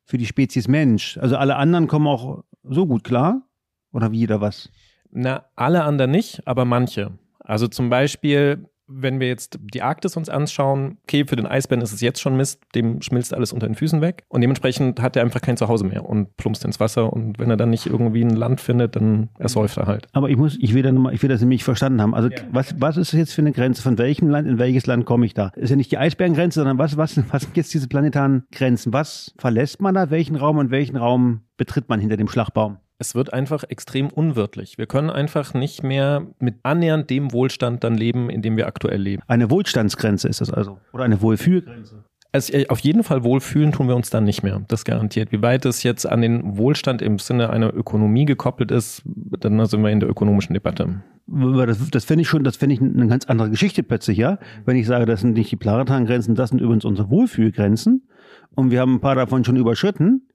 für 0.05 0.17
die 0.17 0.25
Spezies 0.25 0.67
Mensch. 0.67 1.17
Also 1.17 1.37
alle 1.37 1.55
anderen 1.55 1.87
kommen 1.87 2.07
auch 2.07 2.43
so 2.63 2.85
gut 2.85 3.03
klar 3.03 3.47
oder 3.91 4.11
wie 4.11 4.25
oder 4.25 4.41
was? 4.41 4.69
Na, 5.11 5.45
alle 5.55 5.83
anderen 5.83 6.11
nicht, 6.11 6.47
aber 6.47 6.65
manche. 6.65 7.17
Also 7.39 7.67
zum 7.67 7.89
Beispiel 7.89 8.65
wenn 8.89 9.19
wir 9.19 9.27
jetzt 9.27 9.59
die 9.73 9.81
Arktis 9.81 10.17
uns 10.17 10.29
anschauen, 10.29 10.97
okay, 11.03 11.25
für 11.25 11.35
den 11.35 11.45
Eisbären 11.45 11.81
ist 11.81 11.93
es 11.93 12.01
jetzt 12.01 12.19
schon 12.19 12.35
Mist, 12.35 12.61
dem 12.75 13.01
schmilzt 13.01 13.33
alles 13.33 13.53
unter 13.53 13.67
den 13.67 13.75
Füßen 13.75 14.01
weg 14.01 14.23
und 14.27 14.41
dementsprechend 14.41 15.01
hat 15.01 15.15
er 15.15 15.21
einfach 15.21 15.41
kein 15.41 15.57
Zuhause 15.57 15.85
mehr 15.85 16.05
und 16.05 16.35
plumpst 16.37 16.65
ins 16.65 16.79
Wasser 16.79 17.13
und 17.13 17.39
wenn 17.39 17.49
er 17.49 17.57
dann 17.57 17.69
nicht 17.69 17.85
irgendwie 17.85 18.23
ein 18.23 18.35
Land 18.35 18.61
findet, 18.61 18.95
dann 18.95 19.29
ersäuft 19.37 19.77
er 19.77 19.85
halt. 19.85 20.07
Aber 20.13 20.29
ich 20.29 20.37
muss, 20.37 20.57
ich 20.59 20.73
will, 20.73 20.81
dann 20.81 20.95
mal, 20.95 21.13
ich 21.13 21.21
will 21.21 21.29
das 21.29 21.41
nämlich 21.41 21.63
verstanden 21.63 22.01
haben. 22.01 22.15
Also 22.15 22.29
ja. 22.29 22.37
was, 22.51 22.75
was 22.79 22.97
ist 22.97 23.13
jetzt 23.13 23.33
für 23.33 23.41
eine 23.41 23.51
Grenze? 23.51 23.81
Von 23.81 23.97
welchem 23.97 24.29
Land 24.29 24.47
in 24.47 24.57
welches 24.57 24.87
Land 24.87 25.05
komme 25.05 25.25
ich 25.25 25.33
da? 25.33 25.51
Ist 25.55 25.69
ja 25.69 25.75
nicht 25.75 25.91
die 25.91 25.97
Eisbärengrenze, 25.97 26.59
sondern 26.59 26.77
was, 26.77 26.97
was, 26.97 27.21
was 27.31 27.43
sind 27.43 27.57
jetzt 27.57 27.73
diese 27.73 27.87
planetaren 27.87 28.43
Grenzen? 28.51 28.91
Was 28.93 29.33
verlässt 29.37 29.81
man 29.81 29.93
da? 29.93 30.09
Welchen 30.09 30.35
Raum 30.35 30.57
und 30.57 30.71
welchen 30.71 30.97
Raum 30.97 31.41
betritt 31.57 31.89
man 31.89 31.99
hinter 31.99 32.17
dem 32.17 32.27
Schlagbaum? 32.27 32.77
Es 32.99 33.15
wird 33.15 33.33
einfach 33.33 33.63
extrem 33.63 34.09
unwirtlich. 34.09 34.77
Wir 34.77 34.85
können 34.85 35.09
einfach 35.09 35.53
nicht 35.53 35.83
mehr 35.83 36.27
mit 36.39 36.55
annähernd 36.63 37.09
dem 37.09 37.31
Wohlstand 37.31 37.83
dann 37.83 37.95
leben, 37.95 38.29
in 38.29 38.41
dem 38.41 38.57
wir 38.57 38.67
aktuell 38.67 39.01
leben. 39.01 39.23
Eine 39.25 39.49
Wohlstandsgrenze 39.49 40.27
ist 40.27 40.41
das 40.41 40.51
also. 40.51 40.79
Oder 40.91 41.05
eine 41.05 41.21
Wohlfühlgrenze. 41.21 42.03
Also 42.31 42.53
auf 42.67 42.79
jeden 42.79 43.03
Fall 43.03 43.23
wohlfühlen 43.23 43.71
tun 43.71 43.87
wir 43.87 43.95
uns 43.95 44.11
dann 44.11 44.23
nicht 44.25 44.43
mehr. 44.43 44.61
Das 44.67 44.85
garantiert. 44.85 45.31
Wie 45.31 45.41
weit 45.41 45.65
es 45.65 45.81
jetzt 45.81 46.05
an 46.05 46.21
den 46.21 46.57
Wohlstand 46.57 47.01
im 47.01 47.17
Sinne 47.17 47.49
einer 47.49 47.73
Ökonomie 47.73 48.25
gekoppelt 48.25 48.69
ist, 48.69 49.01
dann 49.05 49.65
sind 49.65 49.81
wir 49.81 49.89
in 49.89 49.99
der 49.99 50.09
ökonomischen 50.09 50.53
Debatte. 50.53 51.01
Das, 51.25 51.89
das 51.89 52.05
finde 52.05 52.23
ich 52.23 52.27
schon, 52.27 52.43
das 52.43 52.57
finde 52.57 52.75
ich 52.75 52.81
eine 52.81 53.07
ganz 53.07 53.25
andere 53.25 53.49
Geschichte 53.49 53.81
plötzlich, 53.81 54.17
ja. 54.17 54.37
Wenn 54.65 54.75
ich 54.75 54.85
sage, 54.85 55.05
das 55.05 55.21
sind 55.21 55.33
nicht 55.33 55.51
die 55.51 55.55
Planetaren-Grenzen, 55.55 56.35
das 56.35 56.49
sind 56.49 56.61
übrigens 56.61 56.85
unsere 56.85 57.09
Wohlfühlgrenzen. 57.09 58.07
Und 58.53 58.69
wir 58.69 58.81
haben 58.81 58.95
ein 58.95 58.99
paar 58.99 59.15
davon 59.15 59.43
schon 59.43 59.55
überschritten 59.55 60.27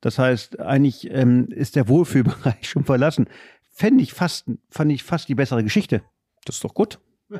das 0.00 0.18
heißt, 0.18 0.60
eigentlich 0.60 1.10
ähm, 1.10 1.48
ist 1.48 1.76
der 1.76 1.88
Wohlfühlbereich 1.88 2.68
schon 2.68 2.84
verlassen. 2.84 3.26
Fände 3.72 4.02
ich 4.02 4.12
fast, 4.12 4.50
fand 4.70 4.92
ich 4.92 5.02
fast 5.02 5.28
die 5.28 5.34
bessere 5.34 5.62
Geschichte. 5.62 6.02
Das 6.44 6.56
ist 6.56 6.64
doch 6.64 6.74
gut. 6.74 6.98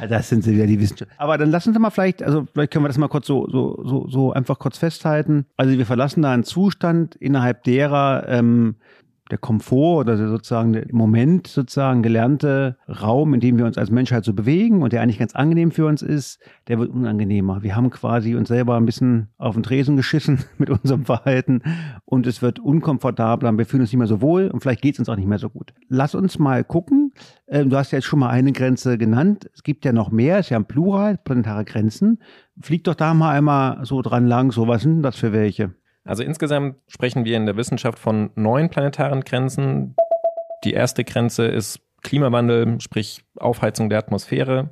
ja, 0.00 0.06
das 0.08 0.28
sind 0.28 0.44
sie 0.44 0.54
wieder, 0.54 0.66
die 0.66 0.78
Wissenschaftler. 0.78 1.16
Aber 1.18 1.36
dann 1.38 1.50
lassen 1.50 1.72
Sie 1.72 1.78
mal 1.80 1.90
vielleicht, 1.90 2.22
also 2.22 2.46
vielleicht 2.52 2.72
können 2.72 2.84
wir 2.84 2.88
das 2.88 2.98
mal 2.98 3.08
kurz 3.08 3.26
so, 3.26 3.48
so, 3.50 3.82
so, 3.84 4.08
so 4.08 4.32
einfach 4.32 4.60
kurz 4.60 4.78
festhalten. 4.78 5.46
Also 5.56 5.76
wir 5.76 5.86
verlassen 5.86 6.22
da 6.22 6.32
einen 6.32 6.44
Zustand, 6.44 7.16
innerhalb 7.16 7.64
derer 7.64 8.28
ähm, 8.28 8.76
der 9.30 9.38
Komfort 9.38 10.00
oder 10.00 10.16
sozusagen 10.16 10.72
der 10.72 10.88
im 10.88 10.96
Moment 10.96 11.46
sozusagen 11.46 12.02
gelernte 12.02 12.76
Raum, 12.88 13.34
in 13.34 13.40
dem 13.40 13.58
wir 13.58 13.66
uns 13.66 13.78
als 13.78 13.90
Menschheit 13.90 14.24
so 14.24 14.32
bewegen 14.32 14.82
und 14.82 14.92
der 14.92 15.02
eigentlich 15.02 15.18
ganz 15.18 15.34
angenehm 15.34 15.70
für 15.70 15.86
uns 15.86 16.02
ist, 16.02 16.40
der 16.68 16.78
wird 16.78 16.90
unangenehmer. 16.90 17.62
Wir 17.62 17.76
haben 17.76 17.90
quasi 17.90 18.34
uns 18.34 18.48
selber 18.48 18.76
ein 18.76 18.86
bisschen 18.86 19.28
auf 19.38 19.54
den 19.54 19.62
Tresen 19.62 19.96
geschissen 19.96 20.44
mit 20.58 20.70
unserem 20.70 21.04
Verhalten 21.04 21.62
und 22.04 22.26
es 22.26 22.42
wird 22.42 22.58
unkomfortabler, 22.58 23.56
wir 23.56 23.66
fühlen 23.66 23.82
uns 23.82 23.90
nicht 23.90 23.98
mehr 23.98 24.06
so 24.06 24.20
wohl 24.20 24.48
und 24.48 24.60
vielleicht 24.60 24.82
geht 24.82 24.94
es 24.94 24.98
uns 24.98 25.08
auch 25.08 25.16
nicht 25.16 25.28
mehr 25.28 25.38
so 25.38 25.50
gut. 25.50 25.72
Lass 25.88 26.14
uns 26.14 26.38
mal 26.38 26.64
gucken. 26.64 27.12
Ähm, 27.48 27.70
du 27.70 27.76
hast 27.76 27.92
ja 27.92 27.98
jetzt 27.98 28.06
schon 28.06 28.18
mal 28.18 28.30
eine 28.30 28.52
Grenze 28.52 28.98
genannt. 28.98 29.50
Es 29.54 29.62
gibt 29.62 29.84
ja 29.84 29.92
noch 29.92 30.10
mehr, 30.10 30.38
es 30.38 30.46
ist 30.46 30.50
ja 30.50 30.58
ein 30.58 30.66
Plural, 30.66 31.18
planetare 31.18 31.64
Grenzen. 31.64 32.18
Flieg 32.60 32.84
doch 32.84 32.94
da 32.94 33.14
mal 33.14 33.32
einmal 33.32 33.84
so 33.84 34.02
dran 34.02 34.26
lang, 34.26 34.52
so 34.52 34.68
was 34.68 34.82
sind 34.82 35.02
das 35.02 35.16
für 35.16 35.32
welche? 35.32 35.74
Also 36.08 36.22
insgesamt 36.22 36.76
sprechen 36.88 37.26
wir 37.26 37.36
in 37.36 37.44
der 37.44 37.58
Wissenschaft 37.58 37.98
von 37.98 38.30
neun 38.34 38.70
planetaren 38.70 39.24
Grenzen. 39.24 39.94
Die 40.64 40.72
erste 40.72 41.04
Grenze 41.04 41.44
ist 41.44 41.80
Klimawandel, 42.02 42.80
sprich 42.80 43.24
Aufheizung 43.38 43.90
der 43.90 43.98
Atmosphäre. 43.98 44.70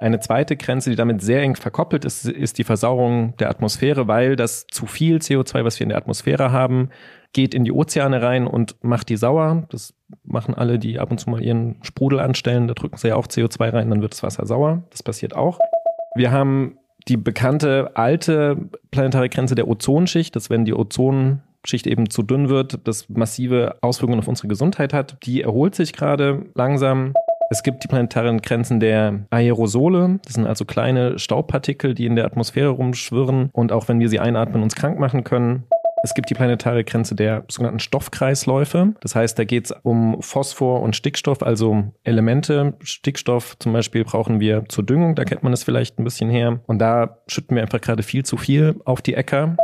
Eine 0.00 0.18
zweite 0.18 0.56
Grenze, 0.56 0.90
die 0.90 0.96
damit 0.96 1.22
sehr 1.22 1.40
eng 1.40 1.54
verkoppelt 1.54 2.04
ist, 2.04 2.26
ist 2.26 2.58
die 2.58 2.64
Versauerung 2.64 3.36
der 3.36 3.48
Atmosphäre, 3.48 4.08
weil 4.08 4.34
das 4.34 4.66
zu 4.66 4.86
viel 4.86 5.18
CO2, 5.18 5.64
was 5.64 5.78
wir 5.78 5.84
in 5.84 5.90
der 5.90 5.98
Atmosphäre 5.98 6.50
haben, 6.50 6.88
geht 7.32 7.54
in 7.54 7.62
die 7.62 7.70
Ozeane 7.70 8.20
rein 8.20 8.48
und 8.48 8.74
macht 8.82 9.08
die 9.08 9.16
sauer. 9.16 9.68
Das 9.70 9.94
machen 10.24 10.52
alle, 10.56 10.80
die 10.80 10.98
ab 10.98 11.12
und 11.12 11.18
zu 11.18 11.30
mal 11.30 11.40
ihren 11.40 11.76
Sprudel 11.82 12.18
anstellen. 12.18 12.66
Da 12.66 12.74
drücken 12.74 12.96
sie 12.96 13.08
ja 13.08 13.14
auch 13.14 13.28
CO2 13.28 13.72
rein, 13.72 13.90
dann 13.90 14.02
wird 14.02 14.14
das 14.14 14.24
Wasser 14.24 14.46
sauer. 14.46 14.82
Das 14.90 15.04
passiert 15.04 15.36
auch. 15.36 15.60
Wir 16.16 16.32
haben 16.32 16.76
die 17.08 17.16
bekannte 17.16 17.92
alte 17.94 18.56
planetare 18.90 19.28
Grenze 19.28 19.54
der 19.54 19.68
Ozonschicht, 19.68 20.34
dass 20.36 20.50
wenn 20.50 20.64
die 20.64 20.74
Ozonschicht 20.74 21.86
eben 21.86 22.10
zu 22.10 22.22
dünn 22.22 22.48
wird, 22.48 22.86
das 22.86 23.08
massive 23.08 23.76
Auswirkungen 23.80 24.20
auf 24.20 24.28
unsere 24.28 24.48
Gesundheit 24.48 24.92
hat, 24.92 25.16
die 25.24 25.42
erholt 25.42 25.74
sich 25.74 25.92
gerade 25.92 26.46
langsam. 26.54 27.14
Es 27.50 27.62
gibt 27.62 27.84
die 27.84 27.88
planetaren 27.88 28.40
Grenzen 28.40 28.80
der 28.80 29.26
Aerosole. 29.30 30.20
Das 30.24 30.34
sind 30.34 30.46
also 30.46 30.64
kleine 30.64 31.18
Staubpartikel, 31.18 31.94
die 31.94 32.06
in 32.06 32.16
der 32.16 32.24
Atmosphäre 32.24 32.70
rumschwirren 32.70 33.50
und 33.52 33.72
auch 33.72 33.88
wenn 33.88 34.00
wir 34.00 34.08
sie 34.08 34.20
einatmen, 34.20 34.62
uns 34.62 34.74
krank 34.74 34.98
machen 34.98 35.22
können. 35.22 35.64
Es 36.04 36.14
gibt 36.14 36.28
die 36.30 36.34
planetare 36.34 36.82
Grenze 36.82 37.14
der 37.14 37.44
sogenannten 37.48 37.78
Stoffkreisläufe. 37.78 38.94
Das 39.00 39.14
heißt, 39.14 39.38
da 39.38 39.44
geht 39.44 39.66
es 39.66 39.74
um 39.84 40.20
Phosphor 40.20 40.82
und 40.82 40.96
Stickstoff, 40.96 41.44
also 41.44 41.92
Elemente. 42.02 42.74
Stickstoff 42.82 43.56
zum 43.60 43.72
Beispiel 43.72 44.04
brauchen 44.04 44.40
wir 44.40 44.64
zur 44.68 44.84
Düngung, 44.84 45.14
da 45.14 45.24
kennt 45.24 45.44
man 45.44 45.52
es 45.52 45.62
vielleicht 45.62 46.00
ein 46.00 46.04
bisschen 46.04 46.28
her. 46.28 46.60
Und 46.66 46.80
da 46.80 47.18
schütten 47.28 47.54
wir 47.54 47.62
einfach 47.62 47.80
gerade 47.80 48.02
viel 48.02 48.24
zu 48.24 48.36
viel 48.36 48.80
auf 48.84 49.00
die 49.00 49.14
Äcker. 49.14 49.56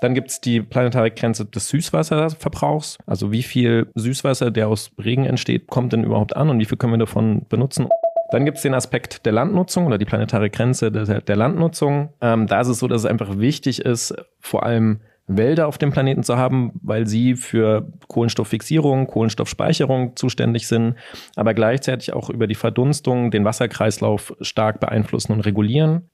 Dann 0.00 0.14
gibt 0.14 0.30
es 0.30 0.40
die 0.40 0.60
planetare 0.60 1.12
Grenze 1.12 1.46
des 1.46 1.68
Süßwasserverbrauchs. 1.68 2.98
Also 3.06 3.30
wie 3.30 3.44
viel 3.44 3.86
Süßwasser, 3.94 4.50
der 4.50 4.66
aus 4.66 4.90
Regen 4.98 5.24
entsteht, 5.24 5.68
kommt 5.68 5.92
denn 5.92 6.02
überhaupt 6.02 6.36
an 6.36 6.50
und 6.50 6.58
wie 6.58 6.64
viel 6.64 6.78
können 6.78 6.94
wir 6.94 6.98
davon 6.98 7.46
benutzen? 7.48 7.88
Dann 8.32 8.44
gibt 8.44 8.56
es 8.56 8.64
den 8.64 8.74
Aspekt 8.74 9.24
der 9.24 9.32
Landnutzung 9.32 9.86
oder 9.86 9.98
die 9.98 10.04
planetare 10.04 10.50
Grenze 10.50 10.90
der, 10.90 11.20
der 11.20 11.36
Landnutzung. 11.36 12.10
Ähm, 12.20 12.48
da 12.48 12.60
ist 12.60 12.68
es 12.68 12.80
so, 12.80 12.88
dass 12.88 13.02
es 13.02 13.06
einfach 13.06 13.38
wichtig 13.38 13.82
ist, 13.82 14.16
vor 14.40 14.64
allem 14.64 15.00
Wälder 15.26 15.66
auf 15.66 15.78
dem 15.78 15.90
Planeten 15.90 16.22
zu 16.22 16.36
haben, 16.36 16.72
weil 16.82 17.06
sie 17.06 17.34
für 17.34 17.90
Kohlenstofffixierung, 18.08 19.06
Kohlenstoffspeicherung 19.06 20.14
zuständig 20.16 20.68
sind, 20.68 20.94
aber 21.34 21.54
gleichzeitig 21.54 22.12
auch 22.12 22.30
über 22.30 22.46
die 22.46 22.54
Verdunstung 22.54 23.30
den 23.30 23.44
Wasserkreislauf 23.44 24.34
stark 24.40 24.80
beeinflussen 24.80 25.32
und 25.32 25.40
regulieren. 25.40 26.10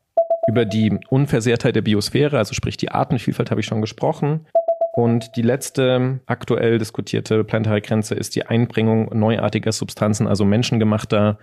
Über 0.48 0.64
die 0.64 0.98
Unversehrtheit 1.10 1.76
der 1.76 1.82
Biosphäre, 1.82 2.38
also 2.38 2.54
sprich 2.54 2.76
die 2.76 2.90
Artenvielfalt, 2.90 3.50
habe 3.50 3.60
ich 3.60 3.66
schon 3.66 3.80
gesprochen. 3.80 4.46
Und 4.94 5.36
die 5.36 5.42
letzte 5.42 6.20
aktuell 6.26 6.78
diskutierte 6.78 7.44
planetare 7.44 7.80
Grenze 7.80 8.14
ist 8.14 8.34
die 8.34 8.46
Einbringung 8.46 9.08
neuartiger 9.18 9.72
Substanzen, 9.72 10.26
also 10.26 10.44
menschengemachter 10.44 11.38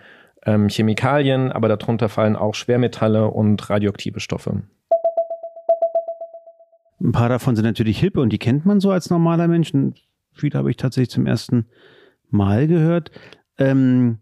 ähm, 0.46 0.70
Chemikalien, 0.70 1.52
aber 1.52 1.68
darunter 1.68 2.10
fallen 2.10 2.36
auch 2.36 2.54
Schwermetalle 2.54 3.28
und 3.28 3.70
radioaktive 3.70 4.20
Stoffe. 4.20 4.64
Ein 7.02 7.12
paar 7.12 7.30
davon 7.30 7.56
sind 7.56 7.66
natürlich 7.66 8.00
hip 8.00 8.18
und 8.18 8.32
die 8.32 8.40
kennt 8.40 8.66
man 8.66 8.80
so 8.80 8.92
als 8.92 9.10
normaler 9.10 9.48
Mensch. 9.48 9.72
Viele 10.34 10.58
habe 10.58 10.70
ich 10.70 10.78
tatsächlich 10.78 11.12
zum 11.12 11.26
ersten 11.26 11.66
Mal 12.30 12.68
gehört. 12.68 13.12
Ähm, 13.58 14.20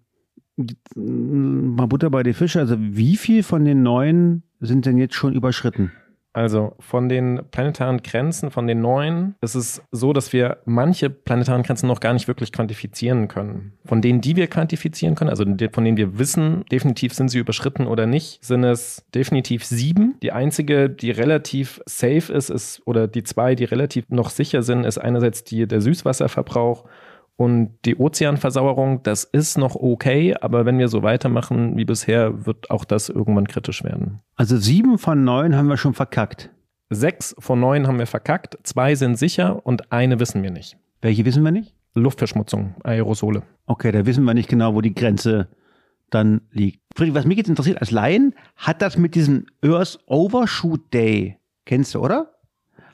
mal 0.96 1.88
Butter 1.88 2.10
bei 2.10 2.24
die 2.24 2.34
Fische. 2.34 2.60
Also 2.60 2.78
wie 2.80 3.16
viel 3.16 3.44
von 3.44 3.66
den 3.66 3.84
neuen 3.84 4.44
sind 4.60 4.86
denn 4.86 4.98
jetzt 4.98 5.16
schon 5.16 5.34
überschritten? 5.34 5.92
Also 6.38 6.76
von 6.78 7.10
den 7.10 7.42
planetaren 7.50 8.04
Grenzen, 8.04 8.52
von 8.52 8.68
den 8.68 8.80
neuen, 8.80 9.34
ist 9.42 9.56
es 9.56 9.82
so, 9.92 10.14
dass 10.14 10.34
wir 10.34 10.58
manche 10.66 11.10
planetaren 11.10 11.64
Grenzen 11.64 11.88
noch 11.88 12.00
gar 12.00 12.14
nicht 12.14 12.28
wirklich 12.28 12.52
quantifizieren 12.52 13.28
können. 13.28 13.74
Von 13.86 14.04
denen, 14.04 14.22
die 14.22 14.36
wir 14.36 14.46
quantifizieren 14.46 15.16
können, 15.16 15.32
also 15.32 15.46
von 15.46 15.84
denen 15.84 15.98
wir 15.98 16.20
wissen, 16.20 16.64
definitiv 16.72 17.16
sind 17.16 17.30
sie 17.30 17.40
überschritten 17.40 17.88
oder 17.88 18.06
nicht, 18.06 18.46
sind 18.46 18.64
es 18.64 19.04
definitiv 19.16 19.66
sieben. 19.66 20.14
Die 20.22 20.32
einzige, 20.32 20.92
die 20.92 21.10
relativ 21.10 21.82
safe 21.88 22.32
ist, 22.32 22.52
ist 22.52 22.84
oder 22.86 23.08
die 23.08 23.24
zwei, 23.24 23.56
die 23.56 23.64
relativ 23.64 24.06
noch 24.10 24.30
sicher 24.30 24.62
sind, 24.62 24.86
ist 24.86 25.00
einerseits 25.00 25.44
die, 25.44 25.68
der 25.68 25.82
Süßwasserverbrauch 25.82 26.86
und 27.38 27.78
die 27.86 27.96
Ozeanversauerung, 27.98 29.04
das 29.04 29.24
ist 29.24 29.58
noch 29.58 29.76
okay, 29.76 30.36
aber 30.42 30.66
wenn 30.66 30.80
wir 30.80 30.88
so 30.88 31.04
weitermachen 31.04 31.78
wie 31.78 31.86
bisher, 31.86 32.46
wird 32.48 32.72
auch 32.72 32.84
das 32.84 33.10
irgendwann 33.10 33.48
kritisch 33.48 33.84
werden. 33.84 34.20
Also 34.36 34.58
sieben 34.58 34.98
von 34.98 35.24
neun 35.24 35.56
haben 35.56 35.68
wir 35.68 35.78
schon 35.78 35.94
verkackt. 35.94 36.50
Sechs 36.90 37.36
von 37.38 37.60
neun 37.60 37.88
haben 37.88 38.00
wir 38.00 38.08
verkackt, 38.08 38.58
zwei 38.64 38.96
sind 38.96 39.18
sicher 39.18 39.66
und 39.66 39.92
eine 39.92 40.20
wissen 40.20 40.42
wir 40.42 40.52
nicht. 40.52 40.78
Welche 41.02 41.26
wissen 41.26 41.44
wir 41.44 41.52
nicht? 41.52 41.76
Luftverschmutzung, 41.94 42.76
Aerosole. 42.84 43.44
Okay, 43.68 43.92
da 43.92 44.06
wissen 44.06 44.24
wir 44.24 44.34
nicht 44.34 44.50
genau, 44.50 44.74
wo 44.74 44.82
die 44.82 44.96
Grenze 44.96 45.48
dann 46.10 46.42
liegt. 46.52 46.82
Friedrich, 46.96 47.16
was 47.16 47.26
mich 47.26 47.38
jetzt 47.38 47.50
interessiert 47.50 47.82
als 47.82 47.92
Laien, 47.92 48.34
hat 48.56 48.82
das 48.82 48.98
mit 48.98 49.14
diesem 49.14 49.46
Earth 49.64 50.00
Overshoot 50.08 50.92
Day, 50.92 51.38
kennst 51.66 51.94
du, 51.94 52.00
oder? 52.00 52.37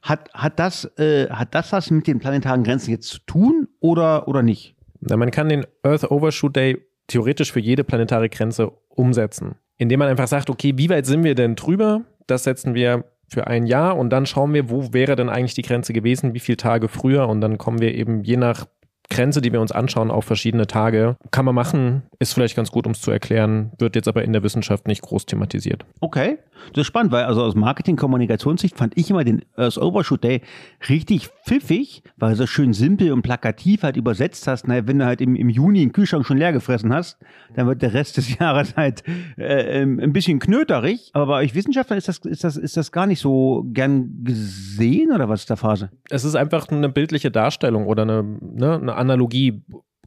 Hat, 0.04 0.30
hat, 0.34 0.60
das, 0.60 0.86
äh, 1.00 1.30
hat 1.30 1.56
das 1.56 1.72
was 1.72 1.90
mit 1.90 2.08
den 2.08 2.20
planetaren 2.20 2.64
Grenzen 2.64 2.92
jetzt 2.92 3.08
zu 3.08 3.20
tun 3.26 3.70
oder, 3.80 4.28
oder 4.28 4.44
nicht? 4.44 4.76
Na, 5.00 5.18
man 5.18 5.32
kann 5.32 5.50
den 5.50 5.66
Earth 5.82 6.12
Overshoot 6.12 6.56
Day 6.56 6.78
theoretisch 7.08 7.52
für 7.54 7.62
jede 7.62 7.86
planetare 7.86 8.30
Grenze 8.30 8.72
umsetzen. 8.90 9.56
Indem 9.78 10.00
man 10.00 10.10
einfach 10.10 10.28
sagt, 10.28 10.50
okay, 10.50 10.74
wie 10.76 10.90
weit 10.90 11.06
sind 11.06 11.24
wir 11.24 11.36
denn 11.36 11.56
drüber? 11.56 12.02
Das 12.28 12.44
setzen 12.44 12.74
wir 12.74 13.06
für 13.28 13.48
ein 13.48 13.66
Jahr 13.66 13.98
und 13.98 14.10
dann 14.10 14.26
schauen 14.26 14.54
wir, 14.54 14.70
wo 14.70 14.94
wäre 14.94 15.16
denn 15.16 15.30
eigentlich 15.30 15.56
die 15.56 15.62
Grenze 15.62 15.94
gewesen, 15.94 16.34
wie 16.34 16.40
viele 16.40 16.58
Tage 16.58 16.90
früher 16.90 17.28
und 17.30 17.42
dann 17.42 17.58
kommen 17.58 17.80
wir 17.80 17.96
eben 17.96 18.24
je 18.24 18.38
nach 18.38 18.66
Grenze, 19.10 19.42
die 19.42 19.52
wir 19.52 19.62
uns 19.62 19.72
anschauen, 19.72 20.12
auf 20.12 20.26
verschiedene 20.26 20.68
Tage. 20.68 21.16
Kann 21.32 21.46
man 21.46 21.56
machen, 21.56 22.04
ist 22.24 22.34
vielleicht 22.34 22.56
ganz 22.56 22.72
gut, 22.72 22.86
um 22.88 22.94
es 22.94 23.02
zu 23.02 23.12
erklären, 23.12 23.72
wird 23.78 23.96
jetzt 23.96 24.08
aber 24.08 24.24
in 24.24 24.34
der 24.34 24.44
Wissenschaft 24.44 24.88
nicht 24.88 25.02
groß 25.02 25.26
thematisiert. 25.26 25.86
Okay, 26.00 26.40
das 26.72 26.82
ist 26.82 26.88
spannend, 26.88 27.12
weil 27.12 27.26
also 27.26 27.44
aus 27.44 27.54
Marketing-Kommunikationssicht 27.54 28.78
fand 28.78 28.98
ich 28.98 29.10
immer 29.10 29.24
den 29.24 29.44
Earth 29.56 29.78
Overshoot 29.78 30.24
Day 30.24 30.42
richtig 30.90 31.28
pfiffig, 31.46 32.02
weil 32.18 32.32
du 32.32 32.38
so 32.38 32.48
schön 32.48 32.74
simpel 32.74 33.12
und 33.12 33.22
plakativ 33.22 33.84
halt 33.84 33.98
übersetzt 33.98 34.48
hast. 34.48 34.68
Naja, 34.68 34.88
wenn 34.88 35.00
du 35.00 35.06
halt 35.06 35.22
im, 35.22 35.36
im 35.36 35.50
Juni 35.50 35.82
den 35.82 35.92
Kühlschrank 35.92 36.26
schon 36.26 36.38
leer 36.38 36.54
gefressen 36.54 36.94
hast, 36.94 37.18
dann 37.56 37.68
wird 37.68 37.82
der 37.82 37.94
Rest 37.94 38.18
des 38.18 38.38
Jahres 38.40 38.76
halt 38.76 39.04
äh, 39.38 39.82
ähm, 39.82 40.00
ein 40.00 40.14
bisschen 40.14 40.40
knöterig. 40.40 41.12
Aber 41.14 41.28
bei 41.28 41.44
euch 41.44 41.54
Wissenschaftlern 41.54 41.98
ist 41.98 42.08
das, 42.08 42.20
ist, 42.20 42.44
das, 42.44 42.58
ist 42.58 42.78
das 42.78 42.92
gar 42.92 43.06
nicht 43.06 43.20
so 43.20 43.66
gern 43.68 44.24
gesehen 44.24 45.12
oder 45.12 45.30
was 45.30 45.42
ist 45.42 45.50
der 45.50 45.58
Phase? 45.58 45.92
Es 46.10 46.24
ist 46.24 46.36
einfach 46.36 46.70
eine 46.70 46.90
bildliche 46.90 47.32
Darstellung 47.32 47.86
oder 47.86 48.04
eine, 48.04 48.24
ne, 48.24 48.76
eine 48.76 48.96
Analogie. 48.96 49.62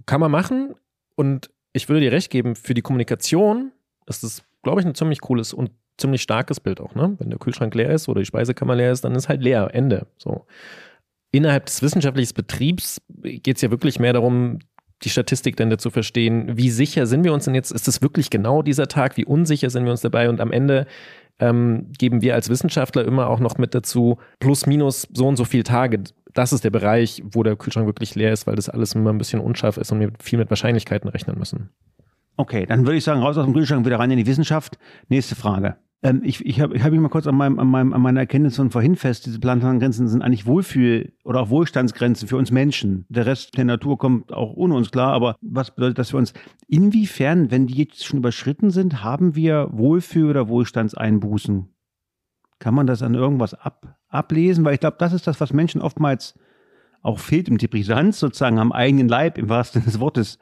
Kann 0.07 0.21
man 0.21 0.31
machen 0.31 0.75
und 1.17 1.51
ich 1.77 1.89
würde 1.89 2.01
dir 2.01 2.13
recht 2.13 2.31
geben, 2.31 2.57
für 2.57 2.75
die 2.75 2.83
Kommunikation 2.83 3.71
ist 4.07 4.23
das, 4.23 4.43
glaube 4.63 4.81
ich, 4.81 4.87
ein 4.87 4.95
ziemlich 4.95 5.21
cooles 5.21 5.53
und 5.53 5.71
ziemlich 5.99 6.23
starkes 6.23 6.59
Bild 6.59 6.81
auch, 6.81 6.95
ne? 6.95 7.15
Wenn 7.19 7.31
der 7.31 7.39
Kühlschrank 7.39 7.75
leer 7.75 7.91
ist 7.91 8.09
oder 8.09 8.21
die 8.21 8.27
Speisekammer 8.27 8.75
leer 8.75 8.93
ist, 8.93 9.05
dann 9.05 9.15
ist 9.15 9.29
halt 9.29 9.43
leer, 9.43 9.71
Ende. 9.73 10.07
So. 10.19 10.47
Innerhalb 11.33 11.67
des 11.67 11.83
wissenschaftlichen 11.83 12.35
Betriebs 12.35 13.01
geht 13.09 13.57
es 13.57 13.63
ja 13.63 13.71
wirklich 13.71 13.99
mehr 13.99 14.15
darum, 14.15 14.59
die 15.03 15.11
Statistik 15.11 15.57
dann 15.57 15.69
dazu 15.69 15.91
verstehen, 15.91 16.57
wie 16.57 16.71
sicher 16.71 17.07
sind 17.07 17.25
wir 17.25 17.35
uns 17.35 17.45
denn 17.45 17.55
jetzt? 17.55 17.71
Ist 17.71 17.89
es 17.89 18.01
wirklich 18.01 18.31
genau 18.31 18.63
dieser 18.63 18.89
Tag? 18.89 19.19
Wie 19.19 19.27
unsicher 19.27 19.69
sind 19.69 19.85
wir 19.85 19.91
uns 19.91 20.01
dabei? 20.01 20.31
Und 20.31 20.41
am 20.41 20.53
Ende 20.53 20.87
ähm, 21.39 21.93
geben 21.99 22.23
wir 22.23 22.35
als 22.35 22.49
Wissenschaftler 22.49 23.05
immer 23.05 23.29
auch 23.29 23.41
noch 23.41 23.59
mit 23.59 23.75
dazu, 23.75 24.19
plus 24.41 24.65
minus 24.65 25.07
so 25.13 25.29
und 25.29 25.37
so 25.37 25.45
viele 25.45 25.65
Tage. 25.65 26.05
Das 26.37 26.53
ist 26.53 26.65
der 26.65 26.71
Bereich, 26.71 27.23
wo 27.25 27.43
der 27.43 27.57
Kühlschrank 27.57 27.87
wirklich 27.87 28.15
leer 28.15 28.31
ist, 28.31 28.47
weil 28.47 28.57
das 28.57 28.69
alles 28.69 28.95
immer 28.95 29.11
ein 29.11 29.17
bisschen 29.17 29.41
unscharf 29.41 29.79
ist 29.79 29.91
und 29.91 30.01
wir 30.01 30.13
viel 30.21 30.39
mit 30.39 30.51
Wahrscheinlichkeiten 30.51 31.09
rechnen 31.09 31.39
müssen. 31.39 31.71
Okay, 32.37 32.67
dann 32.67 32.85
würde 32.85 32.99
ich 32.99 33.05
sagen, 33.05 33.23
raus 33.23 33.39
aus 33.39 33.47
dem 33.47 33.55
Kühlschrank, 33.55 33.87
wieder 33.87 33.99
rein 33.99 34.11
in 34.11 34.19
die 34.19 34.27
Wissenschaft. 34.27 34.79
Nächste 35.09 35.35
Frage. 35.35 35.77
Ähm, 36.03 36.21
ich 36.23 36.45
ich 36.45 36.61
habe 36.61 36.77
ich 36.77 36.83
hab 36.83 36.93
mich 36.93 37.01
mal 37.01 37.09
kurz 37.09 37.27
an, 37.27 37.37
meinem, 37.37 37.59
an, 37.59 37.69
meinem, 37.69 37.95
an 37.95 38.03
meiner 38.03 38.21
Erkenntnis 38.21 38.57
von 38.57 38.71
vorhin 38.71 38.97
fest, 38.97 39.25
diese 39.25 39.41
planetaren 39.41 39.81
Grenzen 39.81 40.09
sind 40.09 40.21
eigentlich 40.21 40.45
Wohlfühl- 40.45 41.15
oder 41.25 41.41
auch 41.41 41.49
Wohlstandsgrenzen 41.49 42.29
für 42.29 42.37
uns 42.37 42.51
Menschen. 42.51 43.07
Der 43.09 43.25
Rest 43.25 43.57
der 43.57 43.65
Natur 43.65 43.97
kommt 43.97 44.31
auch 44.35 44.53
ohne 44.53 44.75
uns 44.75 44.91
klar, 44.91 45.15
aber 45.15 45.37
was 45.41 45.75
bedeutet 45.75 45.99
das 45.99 46.11
für 46.11 46.19
uns? 46.19 46.35
Inwiefern, 46.69 47.51
wenn 47.51 47.67
die 47.67 47.79
jetzt 47.79 48.05
schon 48.05 48.19
überschritten 48.19 48.69
sind, 48.69 49.03
haben 49.03 49.37
wir 49.37 49.71
Wohlfühl- 49.73 50.29
oder 50.29 50.49
Wohlstandseinbußen? 50.49 51.71
Kann 52.59 52.75
man 52.75 52.87
das 52.87 53.03
an 53.03 53.15
irgendwas 53.15 53.55
ab, 53.55 53.97
ablesen? 54.17 54.65
Weil 54.65 54.75
ich 54.75 54.81
glaube, 54.81 54.97
das 54.99 55.13
ist 55.13 55.27
das, 55.27 55.41
was 55.41 55.53
Menschen 55.53 55.81
oftmals 55.81 56.35
auch 57.03 57.21
fehlt 57.21 57.49
im 57.49 57.59
die 57.59 57.69
sozusagen 58.21 58.59
am 58.59 58.73
eigenen 58.73 59.09
Leib, 59.09 59.39
im 59.39 59.49
wahrsten 59.49 59.81
Sinne 59.81 59.93
des 59.93 60.01
Wortes, 60.01 60.39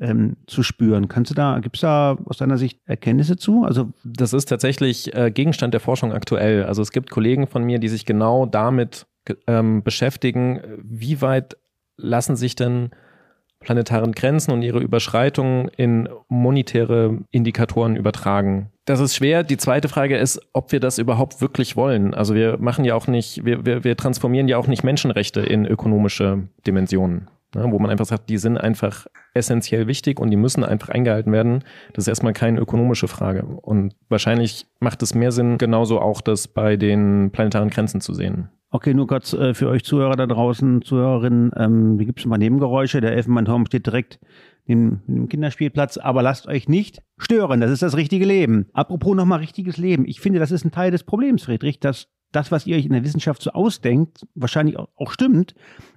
ähm, 0.00 0.36
zu 0.46 0.62
spüren. 0.62 1.08
Kannst 1.08 1.30
du 1.30 1.34
da, 1.34 1.58
gibt 1.60 1.76
es 1.76 1.82
da 1.82 2.16
aus 2.24 2.38
deiner 2.38 2.58
Sicht 2.58 2.80
Erkenntnisse 2.86 3.36
zu? 3.36 3.64
Also 3.64 3.92
das 4.02 4.32
ist 4.32 4.46
tatsächlich 4.46 5.14
äh, 5.14 5.30
Gegenstand 5.30 5.74
der 5.74 5.80
Forschung 5.80 6.12
aktuell. 6.12 6.64
Also 6.64 6.82
es 6.82 6.90
gibt 6.90 7.10
Kollegen 7.10 7.46
von 7.46 7.62
mir, 7.62 7.78
die 7.78 7.88
sich 7.88 8.06
genau 8.06 8.46
damit 8.46 9.06
ähm, 9.46 9.82
beschäftigen, 9.82 10.60
wie 10.82 11.20
weit 11.20 11.56
lassen 11.96 12.34
sich 12.34 12.56
denn 12.56 12.90
planetaren 13.60 14.12
Grenzen 14.12 14.52
und 14.52 14.62
ihre 14.62 14.80
Überschreitungen 14.80 15.68
in 15.68 16.08
monetäre 16.28 17.18
Indikatoren 17.30 17.94
übertragen. 17.94 18.72
Das 18.90 18.98
ist 18.98 19.14
schwer. 19.14 19.44
Die 19.44 19.56
zweite 19.56 19.88
Frage 19.88 20.16
ist, 20.16 20.40
ob 20.52 20.72
wir 20.72 20.80
das 20.80 20.98
überhaupt 20.98 21.40
wirklich 21.40 21.76
wollen. 21.76 22.12
Also 22.12 22.34
wir 22.34 22.58
machen 22.58 22.84
ja 22.84 22.96
auch 22.96 23.06
nicht, 23.06 23.44
wir, 23.44 23.64
wir, 23.64 23.84
wir 23.84 23.96
transformieren 23.96 24.48
ja 24.48 24.56
auch 24.56 24.66
nicht 24.66 24.82
Menschenrechte 24.82 25.42
in 25.42 25.64
ökonomische 25.64 26.48
Dimensionen. 26.66 27.28
Ne, 27.54 27.66
wo 27.70 27.78
man 27.78 27.88
einfach 27.88 28.06
sagt, 28.06 28.28
die 28.28 28.36
sind 28.36 28.58
einfach 28.58 29.06
essentiell 29.32 29.86
wichtig 29.86 30.18
und 30.18 30.30
die 30.30 30.36
müssen 30.36 30.64
einfach 30.64 30.88
eingehalten 30.88 31.30
werden. 31.30 31.62
Das 31.92 32.04
ist 32.04 32.08
erstmal 32.08 32.32
keine 32.32 32.58
ökonomische 32.58 33.06
Frage. 33.06 33.44
Und 33.44 33.94
wahrscheinlich 34.08 34.66
macht 34.80 35.04
es 35.04 35.14
mehr 35.14 35.30
Sinn, 35.30 35.56
genauso 35.58 36.00
auch 36.00 36.20
das 36.20 36.48
bei 36.48 36.76
den 36.76 37.30
planetaren 37.30 37.70
Grenzen 37.70 38.00
zu 38.00 38.12
sehen. 38.12 38.48
Okay, 38.72 38.94
nur 38.94 39.06
kurz 39.06 39.32
äh, 39.32 39.52
für 39.54 39.68
euch 39.68 39.84
Zuhörer 39.84 40.14
da 40.14 40.26
draußen, 40.26 40.82
Zuhörerinnen, 40.82 41.52
ähm, 41.56 41.96
hier 41.96 42.06
gibt 42.06 42.20
es 42.20 42.28
paar 42.28 42.38
Nebengeräusche. 42.38 43.00
Der 43.00 43.12
Elfenbeinturm 43.12 43.66
steht 43.66 43.86
direkt 43.86 44.20
neben 44.66 45.02
dem 45.06 45.28
Kinderspielplatz, 45.28 45.96
aber 45.96 46.22
lasst 46.22 46.46
euch 46.46 46.68
nicht 46.68 47.02
stören. 47.18 47.60
Das 47.60 47.70
ist 47.70 47.82
das 47.82 47.96
richtige 47.96 48.24
Leben. 48.24 48.66
Apropos 48.72 49.16
nochmal 49.16 49.40
richtiges 49.40 49.76
Leben. 49.76 50.06
Ich 50.06 50.20
finde, 50.20 50.38
das 50.38 50.50
ist 50.50 50.64
ein 50.64 50.72
Teil 50.72 50.90
des 50.90 51.04
Problems, 51.04 51.44
Friedrich, 51.44 51.80
dass 51.80 52.08
das, 52.32 52.52
was 52.52 52.66
ihr 52.66 52.76
euch 52.76 52.86
in 52.86 52.92
der 52.92 53.04
Wissenschaft 53.04 53.42
so 53.42 53.50
ausdenkt, 53.50 54.26
wahrscheinlich 54.34 54.78
auch, 54.78 55.10
stimmt, 55.10 55.54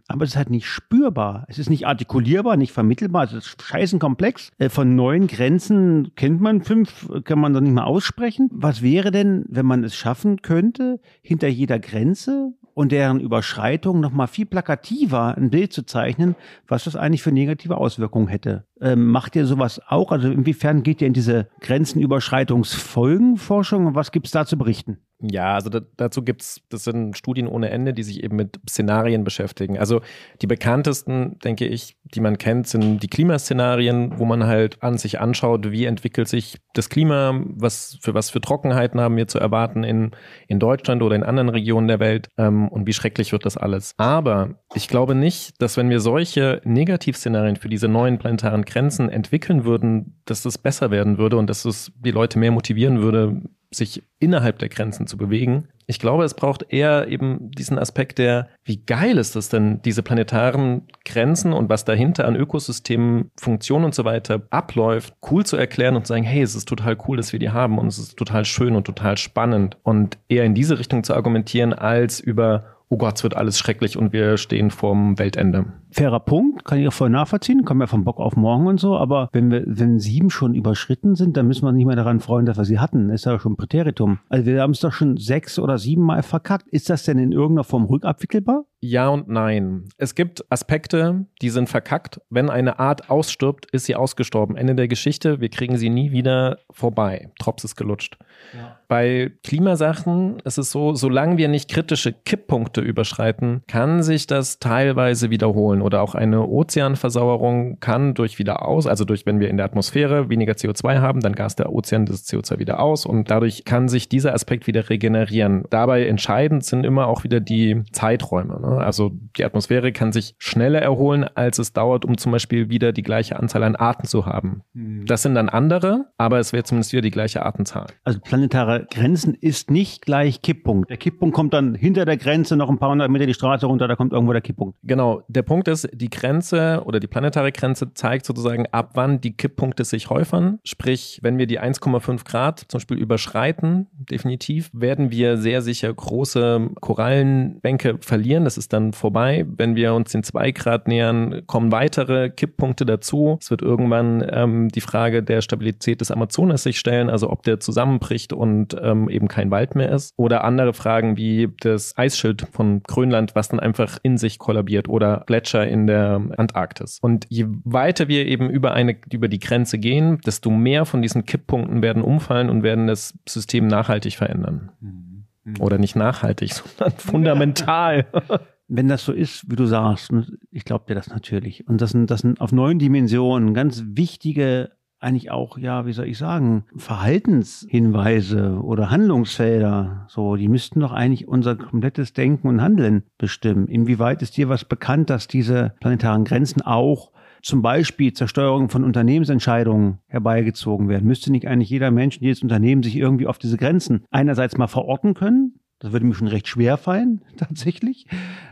aber 0.07 0.23
es 0.23 0.31
ist 0.31 0.35
halt 0.35 0.49
nicht 0.49 0.65
spürbar. 0.65 1.45
Es 1.47 1.59
ist 1.59 1.69
nicht 1.69 1.87
artikulierbar, 1.87 2.57
nicht 2.57 2.71
vermittelbar. 2.71 3.25
Es 3.25 3.33
ist 3.33 3.61
scheißen 3.61 3.99
komplex. 3.99 4.51
Äh, 4.57 4.69
von 4.69 4.95
neuen 4.95 5.27
Grenzen 5.27 6.13
kennt 6.15 6.41
man 6.41 6.61
fünf, 6.61 7.09
kann 7.23 7.39
man 7.39 7.53
doch 7.53 7.61
nicht 7.61 7.73
mal 7.73 7.83
aussprechen. 7.83 8.49
Was 8.51 8.81
wäre 8.81 9.11
denn, 9.11 9.45
wenn 9.47 9.65
man 9.65 9.83
es 9.83 9.95
schaffen 9.95 10.41
könnte, 10.41 10.99
hinter 11.21 11.47
jeder 11.47 11.79
Grenze 11.79 12.53
und 12.73 12.91
deren 12.91 13.19
Überschreitung 13.19 13.99
nochmal 13.99 14.27
viel 14.27 14.45
plakativer 14.45 15.35
ein 15.37 15.49
Bild 15.49 15.73
zu 15.73 15.85
zeichnen, 15.85 16.35
was 16.67 16.85
das 16.85 16.95
eigentlich 16.95 17.23
für 17.23 17.31
negative 17.31 17.77
Auswirkungen 17.77 18.27
hätte. 18.27 18.65
Ähm, 18.83 19.07
macht 19.07 19.35
ihr 19.37 19.45
sowas 19.45 19.79
auch? 19.87 20.11
Also 20.11 20.29
inwiefern 20.29 20.83
geht 20.83 20.99
ihr 21.01 21.07
in 21.07 21.13
diese 21.13 21.47
Grenzenüberschreitungsfolgenforschung 21.61 23.85
und 23.85 23.95
was 23.95 24.11
gibt 24.11 24.25
es 24.25 24.33
da 24.33 24.45
zu 24.45 24.57
berichten? 24.57 24.97
Ja, 25.25 25.53
also 25.53 25.69
da, 25.69 25.79
dazu 25.95 26.21
gibt's, 26.21 26.61
das 26.69 26.83
sind 26.83 27.17
Studien 27.17 27.47
ohne 27.47 27.69
Ende, 27.69 27.93
die 27.93 28.03
sich 28.03 28.23
eben 28.23 28.35
mit 28.35 28.59
Szenarien 28.69 29.23
beschäftigen. 29.23 29.77
Also 29.77 30.01
die 30.41 30.47
bekanntesten, 30.47 31.39
denke 31.39 31.65
ich, 31.65 31.95
die 32.03 32.19
man 32.19 32.37
kennt, 32.37 32.67
sind 32.67 33.01
die 33.01 33.07
Klimaszenarien, 33.07 34.19
wo 34.19 34.25
man 34.25 34.45
halt 34.45 34.83
an 34.83 34.97
sich 34.97 35.21
anschaut, 35.21 35.71
wie 35.71 35.85
entwickelt 35.85 36.27
sich 36.27 36.57
das 36.73 36.89
Klima, 36.89 37.41
was 37.45 37.97
für 38.01 38.13
was 38.13 38.31
für 38.31 38.41
Trockenheiten 38.41 38.99
haben 38.99 39.15
wir 39.15 39.29
zu 39.29 39.39
erwarten 39.39 39.85
in, 39.85 40.11
in 40.49 40.59
Deutschland 40.59 41.01
oder 41.01 41.15
in 41.15 41.23
anderen 41.23 41.49
Regionen 41.49 41.87
der 41.87 42.01
Welt 42.01 42.27
ähm, 42.37 42.67
und 42.67 42.85
wie 42.85 42.93
schrecklich 42.93 43.31
wird 43.31 43.45
das 43.45 43.55
alles. 43.55 43.93
Aber 43.97 44.55
ich 44.75 44.89
glaube 44.89 45.15
nicht, 45.15 45.61
dass 45.61 45.77
wenn 45.77 45.89
wir 45.89 46.01
solche 46.01 46.59
Negativszenarien 46.65 47.55
für 47.55 47.69
diese 47.69 47.87
neuen 47.87 48.17
planetaren 48.17 48.65
Grenzen 48.73 49.09
entwickeln 49.09 49.65
würden, 49.65 50.19
dass 50.25 50.41
das 50.41 50.57
besser 50.57 50.89
werden 50.89 51.17
würde 51.17 51.37
und 51.37 51.49
dass 51.49 51.65
es 51.65 51.91
die 52.03 52.11
Leute 52.11 52.39
mehr 52.39 52.51
motivieren 52.51 53.01
würde, 53.01 53.41
sich 53.71 54.03
innerhalb 54.19 54.59
der 54.59 54.69
Grenzen 54.69 55.07
zu 55.07 55.17
bewegen. 55.17 55.67
Ich 55.85 55.99
glaube, 55.99 56.23
es 56.23 56.33
braucht 56.33 56.71
eher 56.71 57.07
eben 57.07 57.51
diesen 57.51 57.77
Aspekt 57.77 58.17
der, 58.17 58.47
wie 58.63 58.77
geil 58.77 59.17
ist 59.17 59.35
das 59.35 59.49
denn, 59.49 59.81
diese 59.83 60.01
planetaren 60.01 60.87
Grenzen 61.05 61.53
und 61.53 61.69
was 61.69 61.85
dahinter 61.85 62.25
an 62.25 62.35
Ökosystemen, 62.35 63.31
Funktionen 63.37 63.85
und 63.85 63.95
so 63.95 64.05
weiter 64.05 64.43
abläuft, 64.49 65.13
cool 65.29 65.45
zu 65.45 65.57
erklären 65.57 65.95
und 65.95 66.07
zu 66.07 66.13
sagen, 66.13 66.23
hey, 66.23 66.41
es 66.41 66.55
ist 66.55 66.67
total 66.67 66.97
cool, 67.07 67.17
dass 67.17 67.33
wir 67.33 67.39
die 67.39 67.49
haben 67.49 67.77
und 67.77 67.87
es 67.87 67.97
ist 67.97 68.17
total 68.17 68.45
schön 68.45 68.75
und 68.75 68.85
total 68.85 69.17
spannend 69.17 69.77
und 69.83 70.17
eher 70.29 70.45
in 70.45 70.55
diese 70.55 70.79
Richtung 70.79 71.03
zu 71.03 71.13
argumentieren, 71.13 71.73
als 71.73 72.19
über 72.19 72.65
oh 72.93 72.97
Gott, 72.97 73.17
es 73.17 73.23
wird 73.23 73.35
alles 73.35 73.57
schrecklich 73.57 73.97
und 73.97 74.13
wir 74.13 74.37
stehen 74.37 74.69
vorm 74.69 75.17
Weltende. 75.17 75.65
Fairer 75.93 76.19
Punkt, 76.19 76.65
kann 76.65 76.79
ich 76.79 76.87
auch 76.87 76.93
voll 76.93 77.09
nachvollziehen, 77.09 77.65
kommen 77.65 77.81
ja 77.81 77.87
vom 77.87 78.03
Bock 78.03 78.19
auf 78.19 78.35
morgen 78.35 78.67
und 78.67 78.79
so, 78.79 78.97
aber 78.97 79.29
wenn 79.31 79.51
wir, 79.51 79.63
wenn 79.65 79.99
sieben 79.99 80.29
schon 80.29 80.55
überschritten 80.55 81.15
sind, 81.15 81.37
dann 81.37 81.47
müssen 81.47 81.65
wir 81.65 81.71
nicht 81.71 81.85
mehr 81.85 81.95
daran 81.95 82.19
freuen, 82.19 82.45
dass 82.45 82.57
wir 82.57 82.65
sie 82.65 82.79
hatten. 82.79 83.09
Das 83.09 83.21
ist 83.21 83.25
ja 83.25 83.39
schon 83.39 83.55
Präteritum. 83.55 84.19
Also 84.29 84.45
wir 84.45 84.61
haben 84.61 84.71
es 84.71 84.79
doch 84.79 84.91
schon 84.91 85.17
sechs 85.17 85.59
oder 85.59 85.77
sieben 85.77 86.03
Mal 86.03 86.23
verkackt. 86.23 86.67
Ist 86.69 86.89
das 86.89 87.03
denn 87.03 87.19
in 87.19 87.31
irgendeiner 87.31 87.63
Form 87.63 87.85
rückabwickelbar? 87.85 88.65
Ja 88.85 89.07
und 89.07 89.29
nein. 89.29 89.85
Es 89.97 90.13
gibt 90.13 90.43
Aspekte, 90.51 91.25
die 91.41 91.49
sind 91.49 91.69
verkackt. 91.69 92.19
Wenn 92.29 92.49
eine 92.49 92.79
Art 92.79 93.09
ausstirbt, 93.09 93.65
ist 93.71 93.85
sie 93.85 93.95
ausgestorben. 93.95 94.57
Ende 94.57 94.75
der 94.75 94.89
Geschichte. 94.89 95.39
Wir 95.39 95.47
kriegen 95.47 95.77
sie 95.77 95.89
nie 95.89 96.11
wieder 96.11 96.59
vorbei. 96.69 97.31
Trops 97.39 97.63
ist 97.63 97.77
gelutscht. 97.77 98.17
Ja. 98.53 98.77
Bei 98.89 99.31
Klimasachen 99.43 100.41
ist 100.43 100.57
es 100.57 100.71
so, 100.71 100.95
solange 100.95 101.37
wir 101.37 101.47
nicht 101.47 101.69
kritische 101.69 102.11
Kipppunkte 102.11 102.81
überschreiten, 102.81 103.63
kann 103.67 104.03
sich 104.03 104.27
das 104.27 104.59
teilweise 104.59 105.29
wiederholen. 105.29 105.81
Oder 105.83 106.01
auch 106.01 106.15
eine 106.15 106.47
Ozeanversauerung 106.47 107.79
kann 107.79 108.13
durch 108.13 108.39
wieder 108.39 108.65
aus, 108.65 108.87
also 108.87 109.05
durch, 109.05 109.25
wenn 109.25 109.39
wir 109.39 109.49
in 109.49 109.57
der 109.57 109.65
Atmosphäre 109.65 110.29
weniger 110.29 110.53
CO2 110.53 110.99
haben, 110.99 111.19
dann 111.19 111.33
gast 111.33 111.59
der 111.59 111.71
Ozean 111.71 112.05
das 112.05 112.25
CO2 112.25 112.59
wieder 112.59 112.79
aus 112.79 113.05
und 113.05 113.29
dadurch 113.29 113.65
kann 113.65 113.89
sich 113.89 114.09
dieser 114.09 114.33
Aspekt 114.33 114.67
wieder 114.67 114.89
regenerieren. 114.89 115.65
Dabei 115.69 116.05
entscheidend 116.05 116.63
sind 116.63 116.85
immer 116.85 117.07
auch 117.07 117.23
wieder 117.23 117.39
die 117.39 117.83
Zeiträume. 117.91 118.59
Ne? 118.61 118.77
Also 118.77 119.11
die 119.37 119.43
Atmosphäre 119.43 119.91
kann 119.91 120.11
sich 120.11 120.35
schneller 120.37 120.81
erholen, 120.81 121.25
als 121.35 121.59
es 121.59 121.73
dauert, 121.73 122.05
um 122.05 122.17
zum 122.17 122.31
Beispiel 122.31 122.69
wieder 122.69 122.91
die 122.93 123.03
gleiche 123.03 123.37
Anzahl 123.37 123.63
an 123.63 123.75
Arten 123.75 124.07
zu 124.07 124.25
haben. 124.25 124.61
Hm. 124.73 125.05
Das 125.05 125.21
sind 125.21 125.35
dann 125.35 125.49
andere, 125.49 126.05
aber 126.17 126.39
es 126.39 126.53
wäre 126.53 126.63
zumindest 126.63 126.93
wieder 126.93 127.01
die 127.01 127.11
gleiche 127.11 127.45
Artenzahl. 127.45 127.87
Also 128.03 128.19
planetare 128.19 128.87
Grenzen 128.89 129.33
ist 129.33 129.69
nicht 129.69 130.01
gleich 130.05 130.41
Kipppunkt. 130.41 130.89
Der 130.89 130.97
Kipppunkt 130.97 131.35
kommt 131.35 131.53
dann 131.53 131.75
hinter 131.75 132.05
der 132.05 132.17
Grenze 132.17 132.55
noch 132.55 132.69
ein 132.69 132.77
paar 132.77 132.89
hundert 132.89 133.09
Meter 133.09 133.25
die 133.25 133.33
Straße 133.33 133.65
runter, 133.65 133.87
da 133.87 133.95
kommt 133.95 134.13
irgendwo 134.13 134.33
der 134.33 134.41
Kipppunkt. 134.41 134.77
Genau. 134.83 135.23
Der 135.27 135.41
Punkt 135.41 135.67
ist, 135.67 135.72
die 135.81 136.09
Grenze 136.09 136.81
oder 136.85 136.99
die 136.99 137.07
planetare 137.07 137.51
Grenze 137.51 137.93
zeigt 137.93 138.25
sozusagen, 138.25 138.65
ab 138.71 138.91
wann 138.95 139.21
die 139.21 139.37
Kipppunkte 139.37 139.85
sich 139.85 140.09
häufern. 140.09 140.59
Sprich, 140.63 141.19
wenn 141.21 141.37
wir 141.37 141.45
die 141.45 141.59
1,5 141.59 142.25
Grad 142.25 142.59
zum 142.67 142.79
Beispiel 142.79 142.97
überschreiten, 142.97 143.87
definitiv, 143.93 144.71
werden 144.73 145.11
wir 145.11 145.37
sehr 145.37 145.61
sicher 145.61 145.93
große 145.93 146.69
Korallenbänke 146.81 147.97
verlieren. 148.01 148.45
Das 148.45 148.57
ist 148.57 148.63
ist 148.63 148.71
dann 148.71 148.93
vorbei. 148.93 149.45
Wenn 149.57 149.75
wir 149.75 149.93
uns 149.93 150.11
den 150.11 150.23
2 150.23 150.51
Grad 150.51 150.87
nähern, 150.87 151.41
kommen 151.47 151.71
weitere 151.71 152.29
Kipppunkte 152.29 152.85
dazu. 152.85 153.37
Es 153.41 153.51
wird 153.51 153.61
irgendwann 153.61 154.25
ähm, 154.31 154.69
die 154.69 154.81
Frage 154.81 155.21
der 155.21 155.41
Stabilität 155.41 155.99
des 155.99 156.11
Amazonas 156.11 156.63
sich 156.63 156.79
stellen, 156.79 157.09
also 157.09 157.29
ob 157.29 157.43
der 157.43 157.59
zusammenbricht 157.59 158.31
und 158.31 158.75
ähm, 158.81 159.09
eben 159.09 159.27
kein 159.27 159.51
Wald 159.51 159.75
mehr 159.75 159.91
ist. 159.91 160.13
Oder 160.15 160.45
andere 160.45 160.73
Fragen 160.73 161.17
wie 161.17 161.49
das 161.59 161.97
Eisschild 161.97 162.47
von 162.51 162.81
Grönland, 162.83 163.35
was 163.35 163.49
dann 163.49 163.59
einfach 163.59 163.97
in 164.01 164.17
sich 164.17 164.39
kollabiert 164.39 164.87
oder 164.87 165.23
Gletscher 165.27 165.62
in 165.67 165.87
der 165.87 166.21
Antarktis. 166.37 166.99
Und 167.01 167.25
je 167.29 167.45
weiter 167.63 168.07
wir 168.07 168.25
eben 168.27 168.49
über 168.49 168.73
eine, 168.73 168.97
über 169.11 169.27
die 169.27 169.39
Grenze 169.39 169.79
gehen, 169.79 170.19
desto 170.25 170.49
mehr 170.49 170.85
von 170.85 171.01
diesen 171.01 171.25
Kipppunkten 171.25 171.81
werden 171.81 172.03
umfallen 172.03 172.49
und 172.49 172.63
werden 172.63 172.87
das 172.87 173.17
System 173.27 173.67
nachhaltig 173.67 174.15
verändern. 174.15 174.71
Mhm. 174.79 175.25
Oder 175.59 175.77
nicht 175.77 175.95
nachhaltig, 175.95 176.53
sondern 176.77 176.97
fundamental. 176.97 178.05
wenn 178.67 178.87
das 178.87 179.05
so 179.05 179.11
ist, 179.11 179.49
wie 179.51 179.55
du 179.55 179.65
sagst, 179.65 180.11
ich 180.49 180.65
glaube 180.65 180.85
dir 180.87 180.95
das 180.95 181.09
natürlich. 181.09 181.67
Und 181.67 181.81
das 181.81 181.91
sind, 181.91 182.09
das 182.09 182.21
sind 182.21 182.41
auf 182.41 182.51
neuen 182.51 182.79
Dimensionen 182.79 183.53
ganz 183.53 183.83
wichtige, 183.85 184.71
eigentlich 185.03 185.31
auch, 185.31 185.57
ja, 185.57 185.85
wie 185.85 185.93
soll 185.93 186.07
ich 186.07 186.17
sagen, 186.17 186.65
Verhaltenshinweise 186.75 188.59
oder 188.61 188.89
Handlungsfelder. 188.89 190.05
So, 190.07 190.35
die 190.35 190.47
müssten 190.47 190.79
doch 190.79 190.91
eigentlich 190.91 191.27
unser 191.27 191.55
komplettes 191.55 192.13
Denken 192.13 192.47
und 192.47 192.61
Handeln 192.61 193.03
bestimmen. 193.17 193.67
Inwieweit 193.67 194.21
ist 194.21 194.37
dir 194.37 194.49
was 194.49 194.65
bekannt, 194.65 195.09
dass 195.09 195.27
diese 195.27 195.73
planetaren 195.79 196.23
Grenzen 196.23 196.61
auch 196.61 197.11
zum 197.41 197.61
Beispiel 197.61 198.13
zur 198.13 198.27
Steuerung 198.27 198.69
von 198.69 198.83
Unternehmensentscheidungen 198.83 199.99
herbeigezogen 200.07 200.89
werden? 200.89 201.07
Müsste 201.07 201.31
nicht 201.31 201.47
eigentlich 201.47 201.69
jeder 201.69 201.91
Mensch, 201.91 202.19
jedes 202.19 202.41
Unternehmen 202.41 202.83
sich 202.83 202.95
irgendwie 202.95 203.27
auf 203.27 203.37
diese 203.37 203.57
Grenzen 203.57 204.05
einerseits 204.09 204.57
mal 204.57 204.67
verorten 204.67 205.13
können? 205.13 205.59
Das 205.79 205.91
würde 205.91 206.05
mir 206.05 206.15
schon 206.15 206.29
recht 206.29 206.47
schwer 206.47 206.77
fallen, 206.77 207.21
tatsächlich 207.37 208.07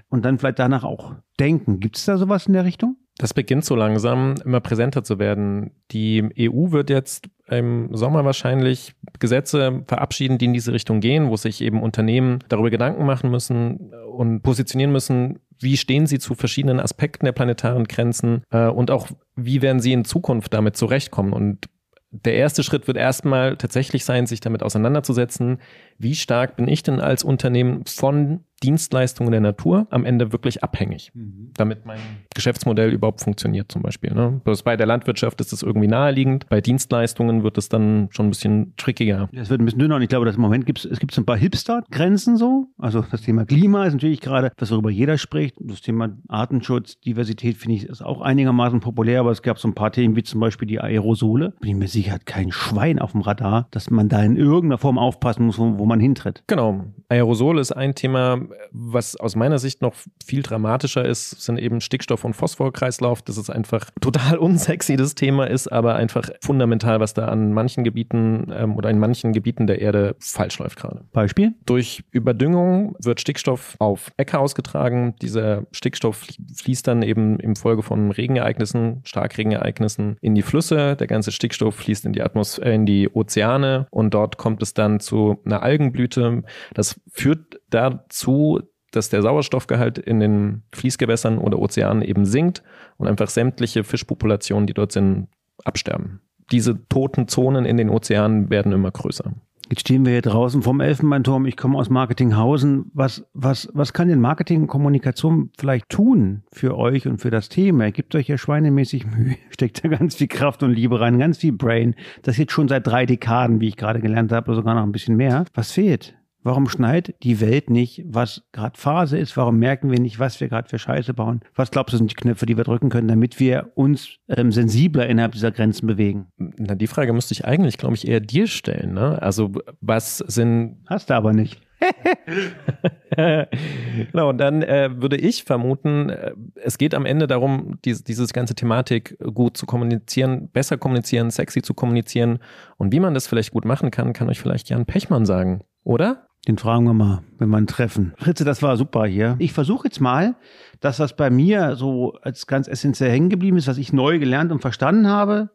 und 0.10 0.26
dann 0.26 0.38
vielleicht 0.38 0.60
danach 0.60 0.84
auch 0.84 1.16
denken. 1.40 1.80
Gibt 1.80 1.98
es 1.98 2.06
da 2.06 2.18
sowas 2.18 2.46
in 2.46 2.54
der 2.54 2.66
Richtung? 2.66 2.98
Das 3.22 3.36
beginnt 3.36 3.64
so 3.64 3.76
langsam 3.76 4.34
immer 4.44 4.62
präsenter 4.62 5.04
zu 5.04 5.20
werden. 5.20 5.70
Die 5.92 6.28
EU 6.40 6.72
wird 6.72 6.90
jetzt 6.90 7.30
im 7.48 7.96
Sommer 7.96 8.26
wahrscheinlich 8.26 8.96
Gesetze 9.20 9.84
verabschieden, 9.88 10.40
die 10.40 10.46
in 10.46 10.54
diese 10.54 10.74
Richtung 10.74 11.02
gehen, 11.02 11.30
wo 11.30 11.36
sich 11.36 11.62
eben 11.62 11.84
Unternehmen 11.84 12.40
darüber 12.50 12.72
Gedanken 12.72 13.06
machen 13.06 13.30
müssen 13.30 13.94
und 14.12 14.42
positionieren 14.42 14.92
müssen, 14.92 15.38
wie 15.60 15.78
stehen 15.78 16.08
sie 16.08 16.18
zu 16.18 16.34
verschiedenen 16.34 16.80
Aspekten 16.80 17.26
der 17.26 17.34
planetaren 17.34 17.84
Grenzen 17.84 18.42
äh, 18.50 18.66
und 18.66 18.90
auch 18.90 19.08
wie 19.36 19.62
werden 19.62 19.82
sie 19.82 19.94
in 19.94 20.04
Zukunft 20.04 20.52
damit 20.52 20.76
zurechtkommen. 20.76 21.32
Und 21.32 21.70
der 22.10 22.34
erste 22.34 22.64
Schritt 22.64 22.88
wird 22.88 22.98
erstmal 22.98 23.56
tatsächlich 23.56 24.04
sein, 24.04 24.26
sich 24.26 24.40
damit 24.40 24.64
auseinanderzusetzen, 24.64 25.60
wie 26.00 26.16
stark 26.16 26.56
bin 26.56 26.68
ich 26.68 26.82
denn 26.82 27.00
als 27.00 27.24
Unternehmen 27.24 27.86
von 27.86 28.46
Dienstleistungen 28.64 29.32
der 29.32 29.42
Natur 29.42 29.88
am 29.90 30.06
Ende 30.06 30.32
wirklich 30.32 30.64
abhängig, 30.64 31.12
mhm. 31.14 31.52
damit 31.56 31.86
mein 31.86 32.00
Geschäftsmodell 32.34 32.92
überhaupt 32.92 33.22
funktioniert 33.22 33.72
zum 33.72 33.82
Beispiel. 33.82 34.14
Ne? 34.14 34.42
Bei 34.64 34.78
der 34.78 34.86
Landwirtschaft 34.86 35.42
ist 35.42 35.54
es 35.54 35.64
irgendwie 35.64 35.88
naheliegend, 35.88 36.48
bei 36.50 36.62
Dienstleistungen 36.62 37.44
wird 37.44 37.58
es 37.58 37.70
dann 37.70 38.10
schon 38.12 38.28
ein 38.28 38.30
bisschen 38.30 38.74
trickiger. 38.78 39.30
Es 39.34 39.50
wird 39.50 39.62
ein 39.62 39.66
bisschen 39.66 39.80
dünner 39.80 39.96
und 39.96 40.02
ich 40.02 40.10
glaube, 40.10 40.26
dass 40.26 40.36
im 40.36 40.42
Moment 40.42 40.66
gibt 40.66 40.86
es 40.86 41.00
gibt 41.00 41.18
ein 41.18 41.26
paar 41.26 41.38
Hipster-Grenzen 41.38 42.38
so. 42.38 42.68
Also 42.78 43.04
das 43.10 43.22
Thema 43.22 43.46
Klima 43.46 43.86
ist 43.86 43.94
natürlich 43.94 44.22
gerade 44.22 44.52
das, 44.58 44.72
worüber 44.72 44.90
jeder 44.90 45.18
spricht. 45.18 45.56
Das 45.60 45.82
Thema 45.82 46.10
Artenschutz, 46.28 47.00
Diversität 47.00 47.58
finde 47.58 47.76
ich 47.76 47.86
ist 47.86 48.04
auch 48.04 48.22
einigermaßen 48.22 48.80
populär, 48.80 49.22
aber 49.22 49.32
es 49.32 49.42
gab 49.42 49.60
so 49.60 49.68
ein 49.68 49.74
paar 49.74 49.92
Themen 49.92 50.16
wie 50.16 50.24
zum 50.24 50.40
Beispiel 50.40 50.68
die 50.68 50.80
Aerosole. 50.80 51.54
Bin 51.60 51.72
ich 51.72 51.76
mir 51.76 51.88
sicher, 51.88 52.14
hat 52.14 52.26
kein 52.26 52.52
Schwein 52.52 53.00
auf 53.00 53.12
dem 53.12 53.22
Radar, 53.22 53.68
dass 53.72 53.90
man 53.90 54.10
da 54.10 54.24
in 54.24 54.36
irgendeiner 54.36 54.78
Form 54.78 54.98
aufpassen 54.98 55.46
muss, 55.46 55.58
wo, 55.58 55.78
wo 55.80 55.86
man 55.86 56.00
hintritt. 56.00 56.44
Genau. 56.48 56.86
Aerosole 57.10 57.62
ist 57.62 57.72
ein 57.72 57.96
Thema, 57.96 58.40
was 58.72 59.16
aus 59.16 59.36
meiner 59.36 59.60
Sicht 59.60 59.82
noch 59.82 59.94
viel 60.26 60.42
dramatischer 60.42 61.06
ist, 61.06 61.42
sind 61.42 61.58
eben 61.58 61.82
Stickstoff- 61.82 62.24
und 62.24 62.36
Phosphorkreislauf. 62.36 63.22
Das 63.22 63.38
ist 63.38 63.50
einfach 63.50 63.90
total 64.02 64.38
unsexy, 64.38 64.96
das 64.96 65.16
Thema 65.16 65.46
ist, 65.46 65.72
aber 65.72 65.96
einfach 65.96 66.30
fundamental, 66.42 67.00
was 67.00 67.14
da 67.14 67.26
an 67.28 67.54
manchen 67.54 67.84
Gebieten 67.84 68.52
ähm, 68.54 68.76
oder 68.76 68.90
in 68.90 69.00
manchen 69.00 69.34
Gebieten 69.34 69.68
der 69.68 69.82
Erde 69.82 70.16
falsch 70.20 70.60
läuft 70.60 70.78
gerade. 70.78 71.06
Beispiel? 71.12 71.54
Durch 71.66 72.04
Überdüngung 72.12 72.96
wird 73.00 73.22
Stickstoff 73.22 73.76
auf 73.80 74.12
Äcker 74.18 74.40
ausgetragen. 74.40 75.16
Dieser 75.22 75.64
Stickstoff 75.72 76.28
fließt 76.56 76.88
dann 76.88 77.02
eben 77.02 77.40
im 77.40 77.56
Folge 77.56 77.84
von 77.84 78.12
Regenereignissen, 78.12 79.02
Starkregenereignissen 79.04 80.18
in 80.22 80.36
die 80.36 80.42
Flüsse. 80.42 80.96
Der 80.96 81.08
ganze 81.08 81.32
Stickstoff 81.32 81.76
fließt 81.76 82.06
in 82.06 82.14
die 82.14 82.22
Atmosphäre, 82.22 82.74
in 82.74 82.86
die 82.86 83.10
Ozeane 83.10 83.88
und 83.92 84.14
dort 84.14 84.38
kommt 84.38 84.62
es 84.62 84.74
dann 84.74 85.00
zu 85.00 85.40
einer 85.46 85.64
Algenblüte. 85.64 86.44
Das 86.74 87.00
führt 87.12 87.61
dazu, 87.72 88.62
dass 88.92 89.10
der 89.10 89.22
Sauerstoffgehalt 89.22 89.98
in 89.98 90.20
den 90.20 90.64
Fließgewässern 90.74 91.38
oder 91.38 91.60
Ozeanen 91.60 92.04
eben 92.04 92.26
sinkt 92.26 92.62
und 92.98 93.08
einfach 93.08 93.30
sämtliche 93.30 93.84
Fischpopulationen, 93.84 94.68
die 94.68 94.74
dort 94.74 94.92
sind, 94.92 95.30
absterben. 95.64 96.22
Diese 96.52 96.88
toten 96.90 97.28
Zonen 97.28 97.66
in 97.66 97.78
den 97.78 97.90
Ozeanen 97.90 98.50
werden 98.50 98.74
immer 98.74 98.92
größer. 98.92 99.34
Jetzt 99.72 99.82
stehen 99.82 100.06
wir 100.06 100.12
hier 100.12 100.22
draußen 100.22 100.64
vom 100.64 100.82
Elfenbeinturm. 100.82 101.46
Ich 101.46 101.56
komme 101.56 101.78
aus 101.78 101.90
Marketinghausen. 101.90 102.92
Was, 102.94 103.26
was, 103.34 103.70
was 103.74 103.94
kann 103.94 104.10
denn 104.10 104.20
Marketing 104.20 104.64
und 104.64 104.68
Kommunikation 104.68 105.50
vielleicht 105.58 105.88
tun 105.88 106.44
für 106.52 106.78
euch 106.78 107.08
und 107.08 107.20
für 107.20 107.32
das 107.32 107.48
Thema? 107.48 107.86
Ihr 107.86 107.94
gebt 107.94 108.14
euch 108.14 108.28
ja 108.28 108.38
schweinemäßig 108.38 109.06
Mühe, 109.06 109.38
steckt 109.50 109.82
da 109.82 109.88
ganz 109.88 110.16
viel 110.16 110.28
Kraft 110.28 110.62
und 110.64 110.74
Liebe 110.74 111.00
rein, 111.00 111.20
ganz 111.20 111.38
viel 111.38 111.54
Brain. 111.54 111.96
Das 112.22 112.36
jetzt 112.36 112.52
schon 112.52 112.68
seit 112.68 112.86
drei 112.86 113.06
Dekaden, 113.06 113.62
wie 113.62 113.70
ich 113.70 113.78
gerade 113.78 114.02
gelernt 114.02 114.34
habe, 114.34 114.48
oder 114.48 114.58
sogar 114.58 114.76
noch 114.76 114.84
ein 114.84 114.92
bisschen 114.92 115.16
mehr. 115.16 115.46
Was 115.54 115.72
fehlt? 115.72 116.18
Warum 116.44 116.68
schneit 116.68 117.14
die 117.22 117.40
Welt 117.40 117.70
nicht, 117.70 118.04
was 118.06 118.44
gerade 118.52 118.80
Phase 118.80 119.18
ist? 119.18 119.38
Warum 119.38 119.58
merken 119.60 119.92
wir 119.92 120.00
nicht, 120.00 120.18
was 120.18 120.40
wir 120.40 120.50
gerade 120.50 120.68
für 120.68 120.80
Scheiße 120.80 121.14
bauen? 121.14 121.42
Was 121.56 121.70
glaubst 121.70 121.94
du, 121.94 121.98
sind 121.98 122.10
die 122.10 122.16
Knöpfe, 122.16 122.48
die 122.48 122.58
wir 122.58 122.64
drücken 122.64 122.90
können, 122.90 123.08
damit 123.08 123.40
wir 123.40 123.72
uns 123.76 124.18
ähm, 124.28 124.52
sensibler 124.52 125.08
innerhalb 125.08 125.34
dieser 125.34 125.52
Grenzen 125.52 125.86
bewegen? 125.86 126.28
Na, 126.38 126.74
die 126.74 126.88
Frage 126.88 127.14
müsste 127.14 127.34
ich 127.34 127.46
eigentlich, 127.46 127.78
glaube 127.78 127.96
ich, 127.96 128.08
eher 128.08 128.20
dir 128.20 128.48
stellen. 128.48 128.94
Ne? 128.94 129.22
Also, 129.22 129.52
was 129.82 130.18
sind. 130.18 130.78
Hast 130.88 131.12
du 131.12 131.14
aber 131.14 131.34
nicht. 131.34 131.62
genau, 133.16 134.30
und 134.30 134.38
dann 134.38 134.62
äh, 134.62 134.90
würde 135.02 135.18
ich 135.18 135.44
vermuten, 135.44 136.10
äh, 136.10 136.34
es 136.56 136.78
geht 136.78 136.94
am 136.94 137.06
Ende 137.06 137.28
darum, 137.28 137.80
dies, 137.84 138.04
dieses 138.04 138.34
ganze 138.34 138.56
Thematik 138.56 139.18
gut 139.34 139.58
zu 139.58 139.66
kommunizieren, 139.66 140.50
besser 140.50 140.78
kommunizieren, 140.78 141.32
sexy 141.32 141.62
zu 141.62 141.74
kommunizieren. 141.74 142.40
Und 142.78 142.92
wie 142.94 143.00
man 143.00 143.14
das 143.14 143.28
vielleicht 143.28 143.52
gut 143.52 143.66
machen 143.66 143.92
kann, 143.92 144.14
kann 144.14 144.30
euch 144.30 144.40
vielleicht 144.40 144.70
Jan 144.70 144.86
Pechmann 144.86 145.26
sagen, 145.26 145.62
oder? 145.84 146.28
Den 146.48 146.58
fragen 146.58 146.86
wir 146.86 146.94
mal, 146.94 147.22
wenn 147.38 147.50
wir 147.50 147.60
ihn 147.60 147.68
treffen. 147.68 148.14
Fritze, 148.18 148.44
das 148.44 148.64
war 148.64 148.76
super 148.76 149.06
hier. 149.06 149.36
Ich 149.38 149.54
versuche 149.54 149.88
jetzt 149.88 150.02
mal, 150.02 150.36
das, 150.80 151.00
was 151.00 151.16
bei 151.16 151.30
mir 151.30 151.76
so 151.76 152.14
als 152.24 152.48
ganz 152.48 152.68
essentiell 152.68 153.12
hängen 153.12 153.30
geblieben 153.30 153.58
ist, 153.58 153.68
was 153.68 153.78
ich 153.78 153.94
neu 153.94 154.18
gelernt 154.18 154.52
und 154.52 154.60
verstanden 154.60 155.08
habe, 155.08 155.52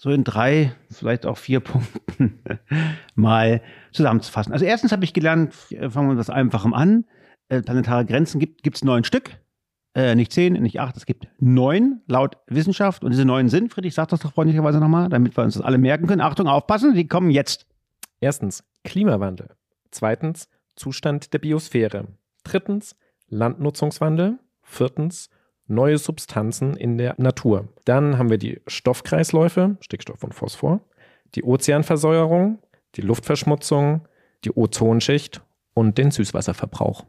so 0.00 0.10
in 0.10 0.24
drei, 0.24 0.72
vielleicht 0.90 1.26
auch 1.26 1.36
vier 1.36 1.60
Punkten 1.60 2.38
mal 3.14 3.60
zusammenzufassen. 3.92 4.52
Also 4.52 4.64
erstens 4.64 4.92
habe 4.92 5.04
ich 5.04 5.12
gelernt, 5.12 5.54
fangen 5.54 5.92
wir 5.92 6.14
mit 6.14 6.18
was 6.18 6.30
Einfachem 6.30 6.72
an. 6.72 7.04
Äh, 7.50 7.62
planetare 7.62 8.06
Grenzen 8.06 8.38
gibt 8.40 8.76
es 8.76 8.84
neun 8.84 9.04
Stück. 9.04 9.38
Äh, 9.94 10.14
nicht 10.14 10.32
zehn, 10.32 10.52
nicht 10.54 10.80
acht, 10.80 10.96
es 10.96 11.06
gibt 11.06 11.28
neun 11.38 12.02
laut 12.06 12.36
Wissenschaft. 12.46 13.04
Und 13.04 13.10
diese 13.10 13.24
neun 13.24 13.48
sind, 13.48 13.72
Friedrich, 13.72 13.94
sag 13.94 14.08
das 14.08 14.20
doch 14.20 14.32
freundlicherweise 14.32 14.78
nochmal, 14.78 15.08
damit 15.08 15.36
wir 15.36 15.44
uns 15.44 15.54
das 15.54 15.62
alle 15.62 15.78
merken 15.78 16.06
können. 16.06 16.20
Achtung, 16.20 16.46
aufpassen, 16.46 16.94
die 16.94 17.08
kommen 17.08 17.30
jetzt. 17.30 17.66
Erstens 18.20 18.64
Klimawandel. 18.84 19.50
Zweitens 19.90 20.48
Zustand 20.76 21.32
der 21.32 21.38
Biosphäre. 21.38 22.06
Drittens 22.44 22.96
Landnutzungswandel. 23.28 24.38
Viertens 24.62 25.30
neue 25.68 25.98
Substanzen 25.98 26.76
in 26.76 26.98
der 26.98 27.14
Natur. 27.18 27.68
Dann 27.84 28.18
haben 28.18 28.30
wir 28.30 28.38
die 28.38 28.60
Stoffkreisläufe, 28.66 29.76
Stickstoff 29.80 30.24
und 30.24 30.34
Phosphor, 30.34 30.80
die 31.34 31.44
Ozeanversäuerung, 31.44 32.58
die 32.94 33.02
Luftverschmutzung, 33.02 34.08
die 34.44 34.52
Ozonschicht 34.56 35.42
und 35.74 35.98
den 35.98 36.10
Süßwasserverbrauch. 36.10 37.04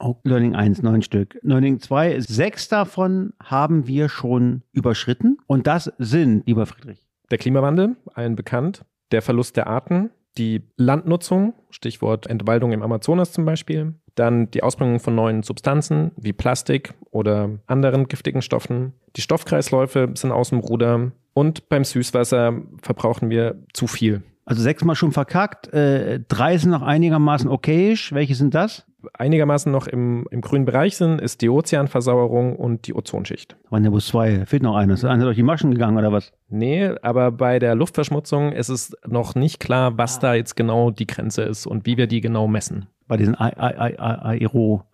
Oh, 0.00 0.16
Learning 0.24 0.54
1, 0.54 0.82
neun 0.82 1.02
Stück. 1.02 1.38
Learning 1.42 1.78
2, 1.78 2.20
sechs 2.20 2.68
davon 2.68 3.32
haben 3.40 3.86
wir 3.86 4.08
schon 4.08 4.62
überschritten. 4.72 5.38
Und 5.46 5.66
das 5.66 5.92
sind, 5.98 6.46
lieber 6.46 6.66
Friedrich. 6.66 7.06
Der 7.30 7.38
Klimawandel, 7.38 7.96
allen 8.12 8.34
bekannt. 8.34 8.84
Der 9.12 9.22
Verlust 9.22 9.56
der 9.56 9.66
Arten, 9.68 10.10
die 10.38 10.62
Landnutzung, 10.76 11.54
Stichwort 11.70 12.26
Entwaldung 12.26 12.72
im 12.72 12.82
Amazonas 12.82 13.32
zum 13.32 13.44
Beispiel, 13.44 13.94
dann 14.14 14.50
die 14.50 14.62
Ausbringung 14.62 15.00
von 15.00 15.14
neuen 15.14 15.42
Substanzen 15.42 16.12
wie 16.16 16.32
Plastik 16.32 16.94
oder 17.10 17.50
anderen 17.66 18.08
giftigen 18.08 18.42
Stoffen. 18.42 18.92
Die 19.16 19.20
Stoffkreisläufe 19.20 20.10
sind 20.14 20.32
aus 20.32 20.50
dem 20.50 20.60
Ruder 20.60 21.12
und 21.32 21.68
beim 21.68 21.84
Süßwasser 21.84 22.54
verbrauchen 22.82 23.30
wir 23.30 23.62
zu 23.72 23.86
viel. 23.86 24.22
Also 24.44 24.62
sechsmal 24.62 24.94
schon 24.94 25.12
verkackt, 25.12 25.72
äh, 25.72 26.20
drei 26.28 26.58
sind 26.58 26.70
noch 26.70 26.82
einigermaßen 26.82 27.48
okayisch. 27.48 28.12
Welche 28.12 28.34
sind 28.34 28.54
das? 28.54 28.86
Einigermaßen 29.12 29.70
noch 29.70 29.86
im, 29.86 30.26
im 30.30 30.40
grünen 30.40 30.64
Bereich 30.64 30.96
sind, 30.96 31.20
ist 31.20 31.42
die 31.42 31.48
Ozeanversauerung 31.48 32.56
und 32.56 32.86
die 32.86 32.94
Ozonschicht. 32.94 33.56
Waren 33.70 33.84
ja 33.84 33.90
bloß 33.90 34.06
zwei, 34.06 34.46
fehlt 34.46 34.62
noch 34.62 34.76
eines. 34.76 35.04
Einer 35.04 35.24
durch 35.24 35.36
die 35.36 35.42
Maschen 35.42 35.70
gegangen 35.70 35.98
oder 35.98 36.12
was? 36.12 36.32
Nee, 36.48 36.90
aber 37.02 37.30
bei 37.30 37.58
der 37.58 37.74
Luftverschmutzung 37.74 38.52
ist 38.52 38.68
es 38.68 38.96
noch 39.06 39.34
nicht 39.34 39.60
klar, 39.60 39.98
was 39.98 40.18
da 40.18 40.34
jetzt 40.34 40.56
genau 40.56 40.90
die 40.90 41.06
Grenze 41.06 41.42
ist 41.42 41.66
und 41.66 41.86
wie 41.86 41.96
wir 41.96 42.06
die 42.06 42.20
genau 42.20 42.48
messen. 42.48 42.86
Bei 43.06 43.16
diesen 43.16 43.34
Aero, 43.34 44.84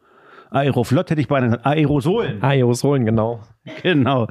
Aeroflot 0.51 1.11
hätte 1.11 1.21
ich 1.21 1.29
bei 1.29 1.41
Aerosolen. 1.65 2.43
Aerosolen, 2.43 3.05
genau. 3.05 3.41
Genau. 3.83 4.27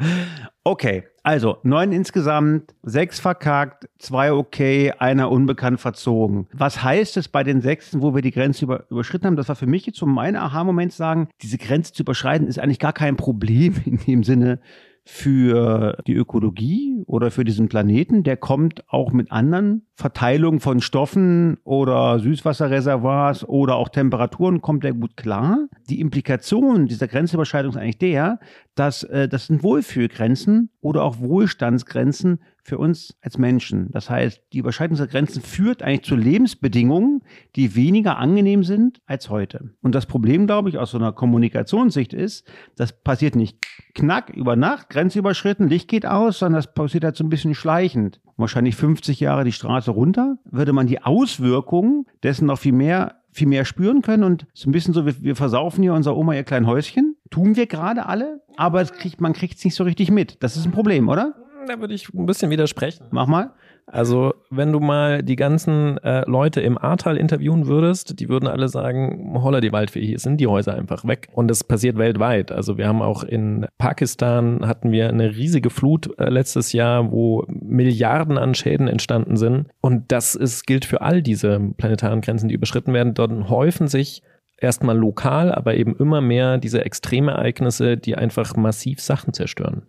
Okay, 0.64 1.04
also 1.30 1.58
neun 1.62 1.92
insgesamt, 1.92 2.74
sechs 2.82 3.20
verkackt, 3.20 3.88
zwei 4.00 4.34
okay, 4.34 4.94
einer 4.98 5.30
unbekannt 5.30 5.80
verzogen. 5.80 6.48
Was 6.54 6.84
heißt 6.84 7.18
es 7.18 7.28
bei 7.28 7.44
den 7.44 7.62
sechsten, 7.62 8.02
wo 8.02 8.16
wir 8.16 8.24
die 8.24 8.32
Grenze 8.32 8.66
über, 8.66 8.86
überschritten 8.90 9.28
haben? 9.28 9.36
Das 9.36 9.48
war 9.48 9.56
für 9.56 9.68
mich 9.68 9.86
jetzt 9.86 10.00
so 10.00 10.08
mein 10.08 10.36
Aha-Moment 10.36 10.92
sagen, 10.92 11.30
diese 11.44 11.60
Grenze 11.60 11.94
zu 11.94 12.02
überschreiten 12.02 12.48
ist 12.48 12.58
eigentlich 12.58 12.80
gar 12.80 12.94
kein 12.94 13.16
Problem 13.16 13.76
in 13.86 13.98
dem 13.98 14.24
Sinne, 14.24 14.60
für 15.06 15.98
die 16.06 16.14
Ökologie 16.14 17.04
oder 17.06 17.32
für 17.32 17.44
diesen 17.44 17.68
Planeten, 17.68 18.24
der 18.24 18.38
kommt 18.38 18.84
auch 18.90 19.12
mit 19.12 19.32
anderen 19.32 19.88
Verteilungen 20.00 20.62
von 20.62 20.80
Stoffen 20.80 21.58
oder 21.66 22.20
Süßwasserreservoirs 22.20 23.44
oder 23.44 23.76
auch 23.76 23.90
Temperaturen, 23.90 24.62
kommt 24.62 24.86
der 24.86 24.94
gut 24.94 25.18
klar. 25.18 25.68
Die 25.90 26.00
Implikation 26.00 26.86
dieser 26.86 27.10
Grenzüberschreitung 27.10 27.72
ist 27.72 27.78
eigentlich 27.78 27.98
der, 27.98 28.40
dass 28.76 29.04
äh, 29.04 29.28
das 29.28 29.48
sind 29.48 29.62
Wohlfühlgrenzen 29.62 30.70
oder 30.80 31.04
auch 31.04 31.20
Wohlstandsgrenzen 31.20 32.40
für 32.64 32.78
uns 32.78 33.18
als 33.20 33.38
Menschen. 33.38 33.92
Das 33.92 34.10
heißt, 34.10 34.42
die 34.54 34.60
Überschreitung 34.60 34.96
dieser 34.96 35.08
Grenzen 35.08 35.42
führt 35.42 35.84
eigentlich 35.84 36.06
zu 36.06 36.16
Lebensbedingungen, 36.16 37.22
die 37.58 37.76
weniger 37.76 38.18
angenehm 38.18 38.64
sind 38.64 39.02
als 39.06 39.30
heute. 39.30 39.72
Und 39.82 39.96
das 39.96 40.06
Problem, 40.06 40.48
glaube 40.48 40.70
ich, 40.70 40.78
aus 40.78 40.92
so 40.92 40.98
einer 40.98 41.12
Kommunikationssicht 41.12 42.14
ist, 42.14 42.48
das 42.78 42.94
passiert 42.94 43.36
nicht 43.36 43.58
knack 43.96 44.30
über 44.30 44.56
Nacht, 44.56 44.90
Grenze 44.90 45.20
überschritten, 45.20 45.68
Licht 45.68 45.90
geht 45.90 46.06
aus, 46.06 46.40
sondern 46.40 46.60
das 46.60 46.74
passiert 46.74 47.04
halt 47.04 47.18
so 47.18 47.26
ein 47.26 47.30
bisschen 47.30 47.54
schleichend. 47.54 48.22
Wahrscheinlich 48.40 48.76
50 48.76 49.20
Jahre 49.20 49.44
die 49.44 49.52
Straße 49.52 49.92
runter, 49.92 50.38
würde 50.46 50.74
man 50.74 50.88
die 50.88 51.02
Auswirkungen 51.04 52.06
dessen 52.24 52.46
noch 52.46 52.60
viel 52.60 52.74
mehr 52.74 53.16
viel 53.32 53.48
mehr 53.48 53.64
spüren 53.64 54.02
können 54.02 54.24
und 54.24 54.48
so 54.54 54.70
ein 54.70 54.72
bisschen 54.72 54.94
so, 54.94 55.06
wir, 55.06 55.22
wir 55.22 55.36
versaufen 55.36 55.84
hier 55.84 55.94
unser 55.94 56.18
Oma 56.18 56.34
ihr 56.34 56.44
klein 56.44 56.66
Häuschen. 56.66 57.16
Tun 57.30 57.56
wir 57.56 57.68
gerade 57.68 58.08
alle, 58.08 58.42
aber 58.58 58.84
kriegt, 58.86 59.22
man 59.22 59.34
kriegt 59.34 59.58
es 59.58 59.64
nicht 59.64 59.76
so 59.76 59.84
richtig 59.84 60.10
mit. 60.10 60.42
Das 60.44 60.58
ist 60.58 60.66
ein 60.66 60.72
Problem, 60.72 61.10
oder? 61.10 61.36
Da 61.68 61.80
würde 61.80 61.94
ich 61.94 62.12
ein 62.14 62.26
bisschen 62.26 62.50
widersprechen. 62.50 63.06
Mach 63.12 63.28
mal. 63.28 63.54
Also, 63.92 64.36
wenn 64.50 64.72
du 64.72 64.80
mal 64.80 65.24
die 65.24 65.36
ganzen 65.36 65.98
äh, 66.00 66.24
Leute 66.30 66.62
im 66.62 66.78
Ahrtal 66.78 67.18
interviewen 67.18 67.66
würdest, 67.68 68.20
die 68.20 68.30
würden 68.30 68.48
alle 68.48 68.68
sagen, 68.68 69.34
holla 69.42 69.62
die 69.62 69.72
Waldfee, 69.72 70.06
hier 70.06 70.20
sind 70.20 70.38
die 70.38 70.48
Häuser 70.48 70.76
einfach 70.76 71.06
weg. 71.06 71.28
Und 71.34 71.48
das 71.48 71.64
passiert 71.64 71.98
weltweit. 71.98 72.52
Also, 72.52 72.78
wir 72.78 72.88
haben 72.88 73.02
auch 73.02 73.24
in 73.24 73.66
Pakistan 73.80 74.68
hatten 74.68 74.92
wir 74.92 75.10
eine 75.10 75.36
riesige 75.36 75.72
Flut 75.72 76.18
äh, 76.20 76.30
letztes 76.30 76.72
Jahr, 76.72 77.12
wo 77.12 77.46
Milliarden 77.48 78.38
an 78.38 78.54
Schäden 78.54 78.88
entstanden 78.88 79.38
sind. 79.38 79.68
Und 79.82 80.12
das 80.12 80.36
ist, 80.36 80.68
gilt 80.68 80.86
für 80.86 81.02
all 81.02 81.24
diese 81.24 81.60
planetaren 81.78 82.22
Grenzen, 82.22 82.48
die 82.48 82.56
überschritten 82.56 82.94
werden. 82.94 83.16
Dort 83.16 83.50
häufen 83.50 83.88
sich 83.88 84.22
erstmal 84.58 84.98
lokal, 84.98 85.52
aber 85.52 85.76
eben 85.76 85.96
immer 85.96 86.22
mehr 86.22 86.58
diese 86.58 86.86
Extremereignisse, 86.86 87.98
die 87.98 88.16
einfach 88.16 88.56
massiv 88.56 89.02
Sachen 89.02 89.34
zerstören 89.34 89.88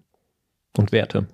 und 0.79 0.93
Werte. 0.93 1.27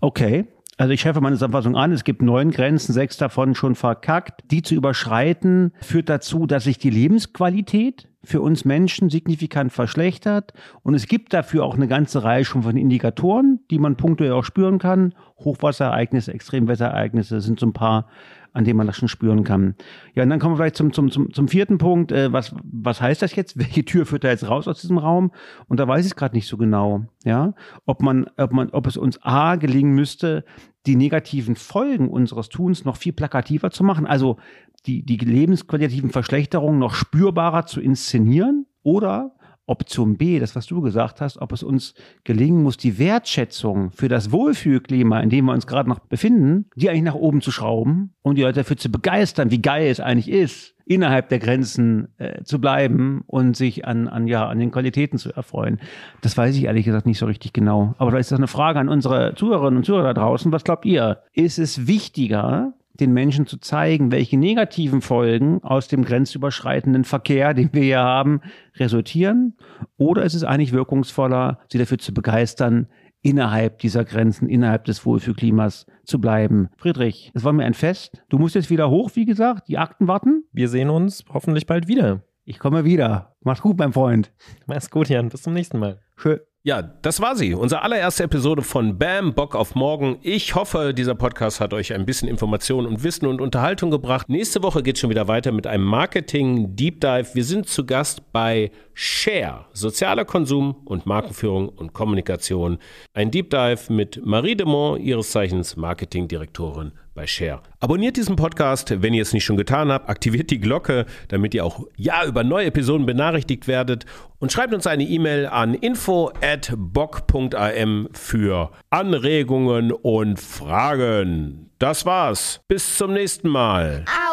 Okay. 0.00 0.46
Also 0.80 0.94
ich 0.94 1.02
schärfe 1.02 1.20
meine 1.20 1.36
Zusammenfassung 1.36 1.76
an, 1.76 1.92
es 1.92 2.04
gibt 2.04 2.22
neun 2.22 2.52
Grenzen, 2.52 2.94
sechs 2.94 3.18
davon 3.18 3.54
schon 3.54 3.74
verkackt. 3.74 4.50
Die 4.50 4.62
zu 4.62 4.74
überschreiten 4.74 5.74
führt 5.82 6.08
dazu, 6.08 6.46
dass 6.46 6.64
sich 6.64 6.78
die 6.78 6.88
Lebensqualität 6.88 8.08
für 8.24 8.40
uns 8.40 8.64
Menschen 8.64 9.10
signifikant 9.10 9.74
verschlechtert. 9.74 10.54
Und 10.82 10.94
es 10.94 11.06
gibt 11.06 11.34
dafür 11.34 11.64
auch 11.64 11.74
eine 11.74 11.86
ganze 11.86 12.24
Reihe 12.24 12.46
schon 12.46 12.62
von 12.62 12.78
Indikatoren, 12.78 13.60
die 13.70 13.78
man 13.78 13.96
punktuell 13.96 14.32
auch 14.32 14.44
spüren 14.44 14.78
kann. 14.78 15.12
Hochwasserereignisse, 15.40 16.32
Extremwetterereignisse 16.32 17.42
sind 17.42 17.60
so 17.60 17.66
ein 17.66 17.74
paar 17.74 18.06
an 18.52 18.64
dem 18.64 18.76
man 18.76 18.86
das 18.86 18.96
schon 18.96 19.08
spüren 19.08 19.44
kann. 19.44 19.74
Ja, 20.14 20.22
und 20.22 20.30
dann 20.30 20.38
kommen 20.38 20.54
wir 20.54 20.58
vielleicht 20.58 20.76
zum, 20.76 20.92
zum, 20.92 21.10
zum, 21.10 21.32
zum 21.32 21.48
vierten 21.48 21.78
Punkt. 21.78 22.12
Äh, 22.12 22.32
was, 22.32 22.54
was 22.62 23.00
heißt 23.00 23.22
das 23.22 23.34
jetzt? 23.36 23.56
Welche 23.58 23.84
Tür 23.84 24.06
führt 24.06 24.24
da 24.24 24.28
jetzt 24.28 24.48
raus 24.48 24.68
aus 24.68 24.80
diesem 24.80 24.98
Raum? 24.98 25.32
Und 25.68 25.80
da 25.80 25.86
weiß 25.86 26.04
ich 26.04 26.12
es 26.12 26.16
gerade 26.16 26.34
nicht 26.34 26.48
so 26.48 26.56
genau. 26.56 27.04
Ja, 27.24 27.54
ob 27.86 28.02
man, 28.02 28.26
ob 28.36 28.52
man, 28.52 28.70
ob 28.70 28.86
es 28.86 28.96
uns 28.96 29.22
A 29.22 29.56
gelingen 29.56 29.94
müsste, 29.94 30.44
die 30.86 30.96
negativen 30.96 31.56
Folgen 31.56 32.08
unseres 32.08 32.48
Tuns 32.48 32.84
noch 32.84 32.96
viel 32.96 33.12
plakativer 33.12 33.70
zu 33.70 33.84
machen, 33.84 34.06
also 34.06 34.38
die, 34.86 35.04
die 35.04 35.18
lebensqualitativen 35.18 36.10
Verschlechterungen 36.10 36.78
noch 36.78 36.94
spürbarer 36.94 37.66
zu 37.66 37.80
inszenieren 37.80 38.66
oder 38.82 39.34
Option 39.70 40.16
B, 40.16 40.38
das, 40.38 40.56
was 40.56 40.66
du 40.66 40.80
gesagt 40.80 41.20
hast, 41.20 41.38
ob 41.38 41.52
es 41.52 41.62
uns 41.62 41.94
gelingen 42.24 42.62
muss, 42.62 42.76
die 42.76 42.98
Wertschätzung 42.98 43.92
für 43.92 44.08
das 44.08 44.32
Wohlfühlklima, 44.32 45.20
in 45.20 45.30
dem 45.30 45.46
wir 45.46 45.52
uns 45.52 45.66
gerade 45.66 45.88
noch 45.88 46.00
befinden, 46.00 46.66
die 46.76 46.90
eigentlich 46.90 47.04
nach 47.04 47.14
oben 47.14 47.40
zu 47.40 47.52
schrauben 47.52 48.12
und 48.22 48.36
die 48.36 48.42
Leute 48.42 48.60
dafür 48.60 48.76
zu 48.76 48.90
begeistern, 48.90 49.50
wie 49.50 49.62
geil 49.62 49.86
es 49.86 50.00
eigentlich 50.00 50.28
ist, 50.28 50.74
innerhalb 50.84 51.28
der 51.28 51.38
Grenzen 51.38 52.08
äh, 52.18 52.42
zu 52.42 52.60
bleiben 52.60 53.22
und 53.28 53.56
sich 53.56 53.86
an, 53.86 54.08
an, 54.08 54.26
ja, 54.26 54.48
an 54.48 54.58
den 54.58 54.72
Qualitäten 54.72 55.18
zu 55.18 55.32
erfreuen. 55.32 55.78
Das 56.20 56.36
weiß 56.36 56.56
ich 56.56 56.64
ehrlich 56.64 56.84
gesagt 56.84 57.06
nicht 57.06 57.18
so 57.18 57.26
richtig 57.26 57.52
genau. 57.52 57.94
Aber 57.98 58.10
da 58.10 58.18
ist 58.18 58.32
das 58.32 58.40
eine 58.40 58.48
Frage 58.48 58.80
an 58.80 58.88
unsere 58.88 59.36
Zuhörerinnen 59.36 59.78
und 59.78 59.84
Zuhörer 59.84 60.14
da 60.14 60.22
draußen. 60.22 60.50
Was 60.50 60.64
glaubt 60.64 60.84
ihr? 60.84 61.22
Ist 61.32 61.60
es 61.60 61.86
wichtiger, 61.86 62.72
den 63.00 63.12
Menschen 63.12 63.46
zu 63.46 63.58
zeigen, 63.58 64.12
welche 64.12 64.36
negativen 64.36 65.00
Folgen 65.00 65.62
aus 65.62 65.88
dem 65.88 66.04
grenzüberschreitenden 66.04 67.04
Verkehr, 67.04 67.54
den 67.54 67.70
wir 67.72 67.82
hier 67.82 68.00
haben, 68.00 68.40
resultieren? 68.76 69.56
Oder 69.96 70.24
ist 70.24 70.34
es 70.34 70.44
eigentlich 70.44 70.72
wirkungsvoller, 70.72 71.58
sie 71.70 71.78
dafür 71.78 71.98
zu 71.98 72.12
begeistern, 72.14 72.86
innerhalb 73.22 73.78
dieser 73.78 74.04
Grenzen, 74.04 74.48
innerhalb 74.48 74.84
des 74.84 75.04
Wohlfühlklimas 75.04 75.86
zu 76.04 76.20
bleiben? 76.20 76.68
Friedrich, 76.76 77.32
es 77.34 77.44
war 77.44 77.52
mir 77.52 77.64
ein 77.64 77.74
Fest. 77.74 78.22
Du 78.28 78.38
musst 78.38 78.54
jetzt 78.54 78.70
wieder 78.70 78.90
hoch, 78.90 79.10
wie 79.14 79.24
gesagt, 79.24 79.68
die 79.68 79.78
Akten 79.78 80.08
warten. 80.08 80.44
Wir 80.52 80.68
sehen 80.68 80.90
uns 80.90 81.24
hoffentlich 81.32 81.66
bald 81.66 81.88
wieder. 81.88 82.22
Ich 82.44 82.58
komme 82.58 82.84
wieder. 82.84 83.36
Mach's 83.42 83.60
gut, 83.60 83.78
mein 83.78 83.92
Freund. 83.92 84.32
Mach's 84.66 84.90
gut, 84.90 85.08
Jan. 85.08 85.28
Bis 85.28 85.42
zum 85.42 85.52
nächsten 85.52 85.78
Mal. 85.78 86.00
Schön. 86.16 86.49
Ja, 86.62 86.82
das 86.82 87.22
war 87.22 87.36
sie. 87.36 87.54
Unsere 87.54 87.80
allererste 87.80 88.24
Episode 88.24 88.60
von 88.60 88.98
Bam, 88.98 89.32
Bock 89.32 89.56
auf 89.56 89.74
Morgen. 89.74 90.18
Ich 90.20 90.54
hoffe, 90.54 90.92
dieser 90.92 91.14
Podcast 91.14 91.58
hat 91.58 91.72
euch 91.72 91.94
ein 91.94 92.04
bisschen 92.04 92.28
Information 92.28 92.84
und 92.84 93.02
Wissen 93.02 93.26
und 93.26 93.40
Unterhaltung 93.40 93.90
gebracht. 93.90 94.28
Nächste 94.28 94.62
Woche 94.62 94.82
geht 94.82 94.98
schon 94.98 95.08
wieder 95.08 95.26
weiter 95.26 95.52
mit 95.52 95.66
einem 95.66 95.84
Marketing 95.84 96.76
Deep 96.76 97.00
Dive. 97.00 97.28
Wir 97.32 97.44
sind 97.44 97.66
zu 97.66 97.86
Gast 97.86 98.30
bei 98.32 98.72
Share, 98.92 99.64
sozialer 99.72 100.26
Konsum 100.26 100.76
und 100.84 101.06
Markenführung 101.06 101.70
und 101.70 101.94
Kommunikation. 101.94 102.76
Ein 103.14 103.30
Deep 103.30 103.48
Dive 103.48 103.90
mit 103.90 104.20
Marie 104.22 104.54
Demont, 104.54 105.00
ihres 105.00 105.30
Zeichens 105.30 105.76
Marketingdirektorin 105.76 106.92
bei 107.14 107.26
Share. 107.26 107.62
Abonniert 107.80 108.16
diesen 108.16 108.36
Podcast, 108.36 109.02
wenn 109.02 109.12
ihr 109.14 109.22
es 109.22 109.32
nicht 109.32 109.44
schon 109.44 109.56
getan 109.56 109.90
habt. 109.90 110.08
Aktiviert 110.08 110.50
die 110.50 110.60
Glocke, 110.60 111.06
damit 111.28 111.54
ihr 111.54 111.64
auch 111.64 111.86
ja 111.96 112.24
über 112.24 112.44
neue 112.44 112.66
Episoden 112.66 113.06
benachrichtigt 113.06 113.66
werdet. 113.68 114.04
Und 114.38 114.52
schreibt 114.52 114.74
uns 114.74 114.86
eine 114.86 115.04
E-Mail 115.04 115.46
an 115.46 115.74
info@bock.am 115.74 118.08
für 118.12 118.70
Anregungen 118.90 119.92
und 119.92 120.38
Fragen. 120.40 121.70
Das 121.78 122.04
war's. 122.06 122.60
Bis 122.68 122.96
zum 122.96 123.12
nächsten 123.12 123.48
Mal. 123.48 124.04
Au. 124.06 124.30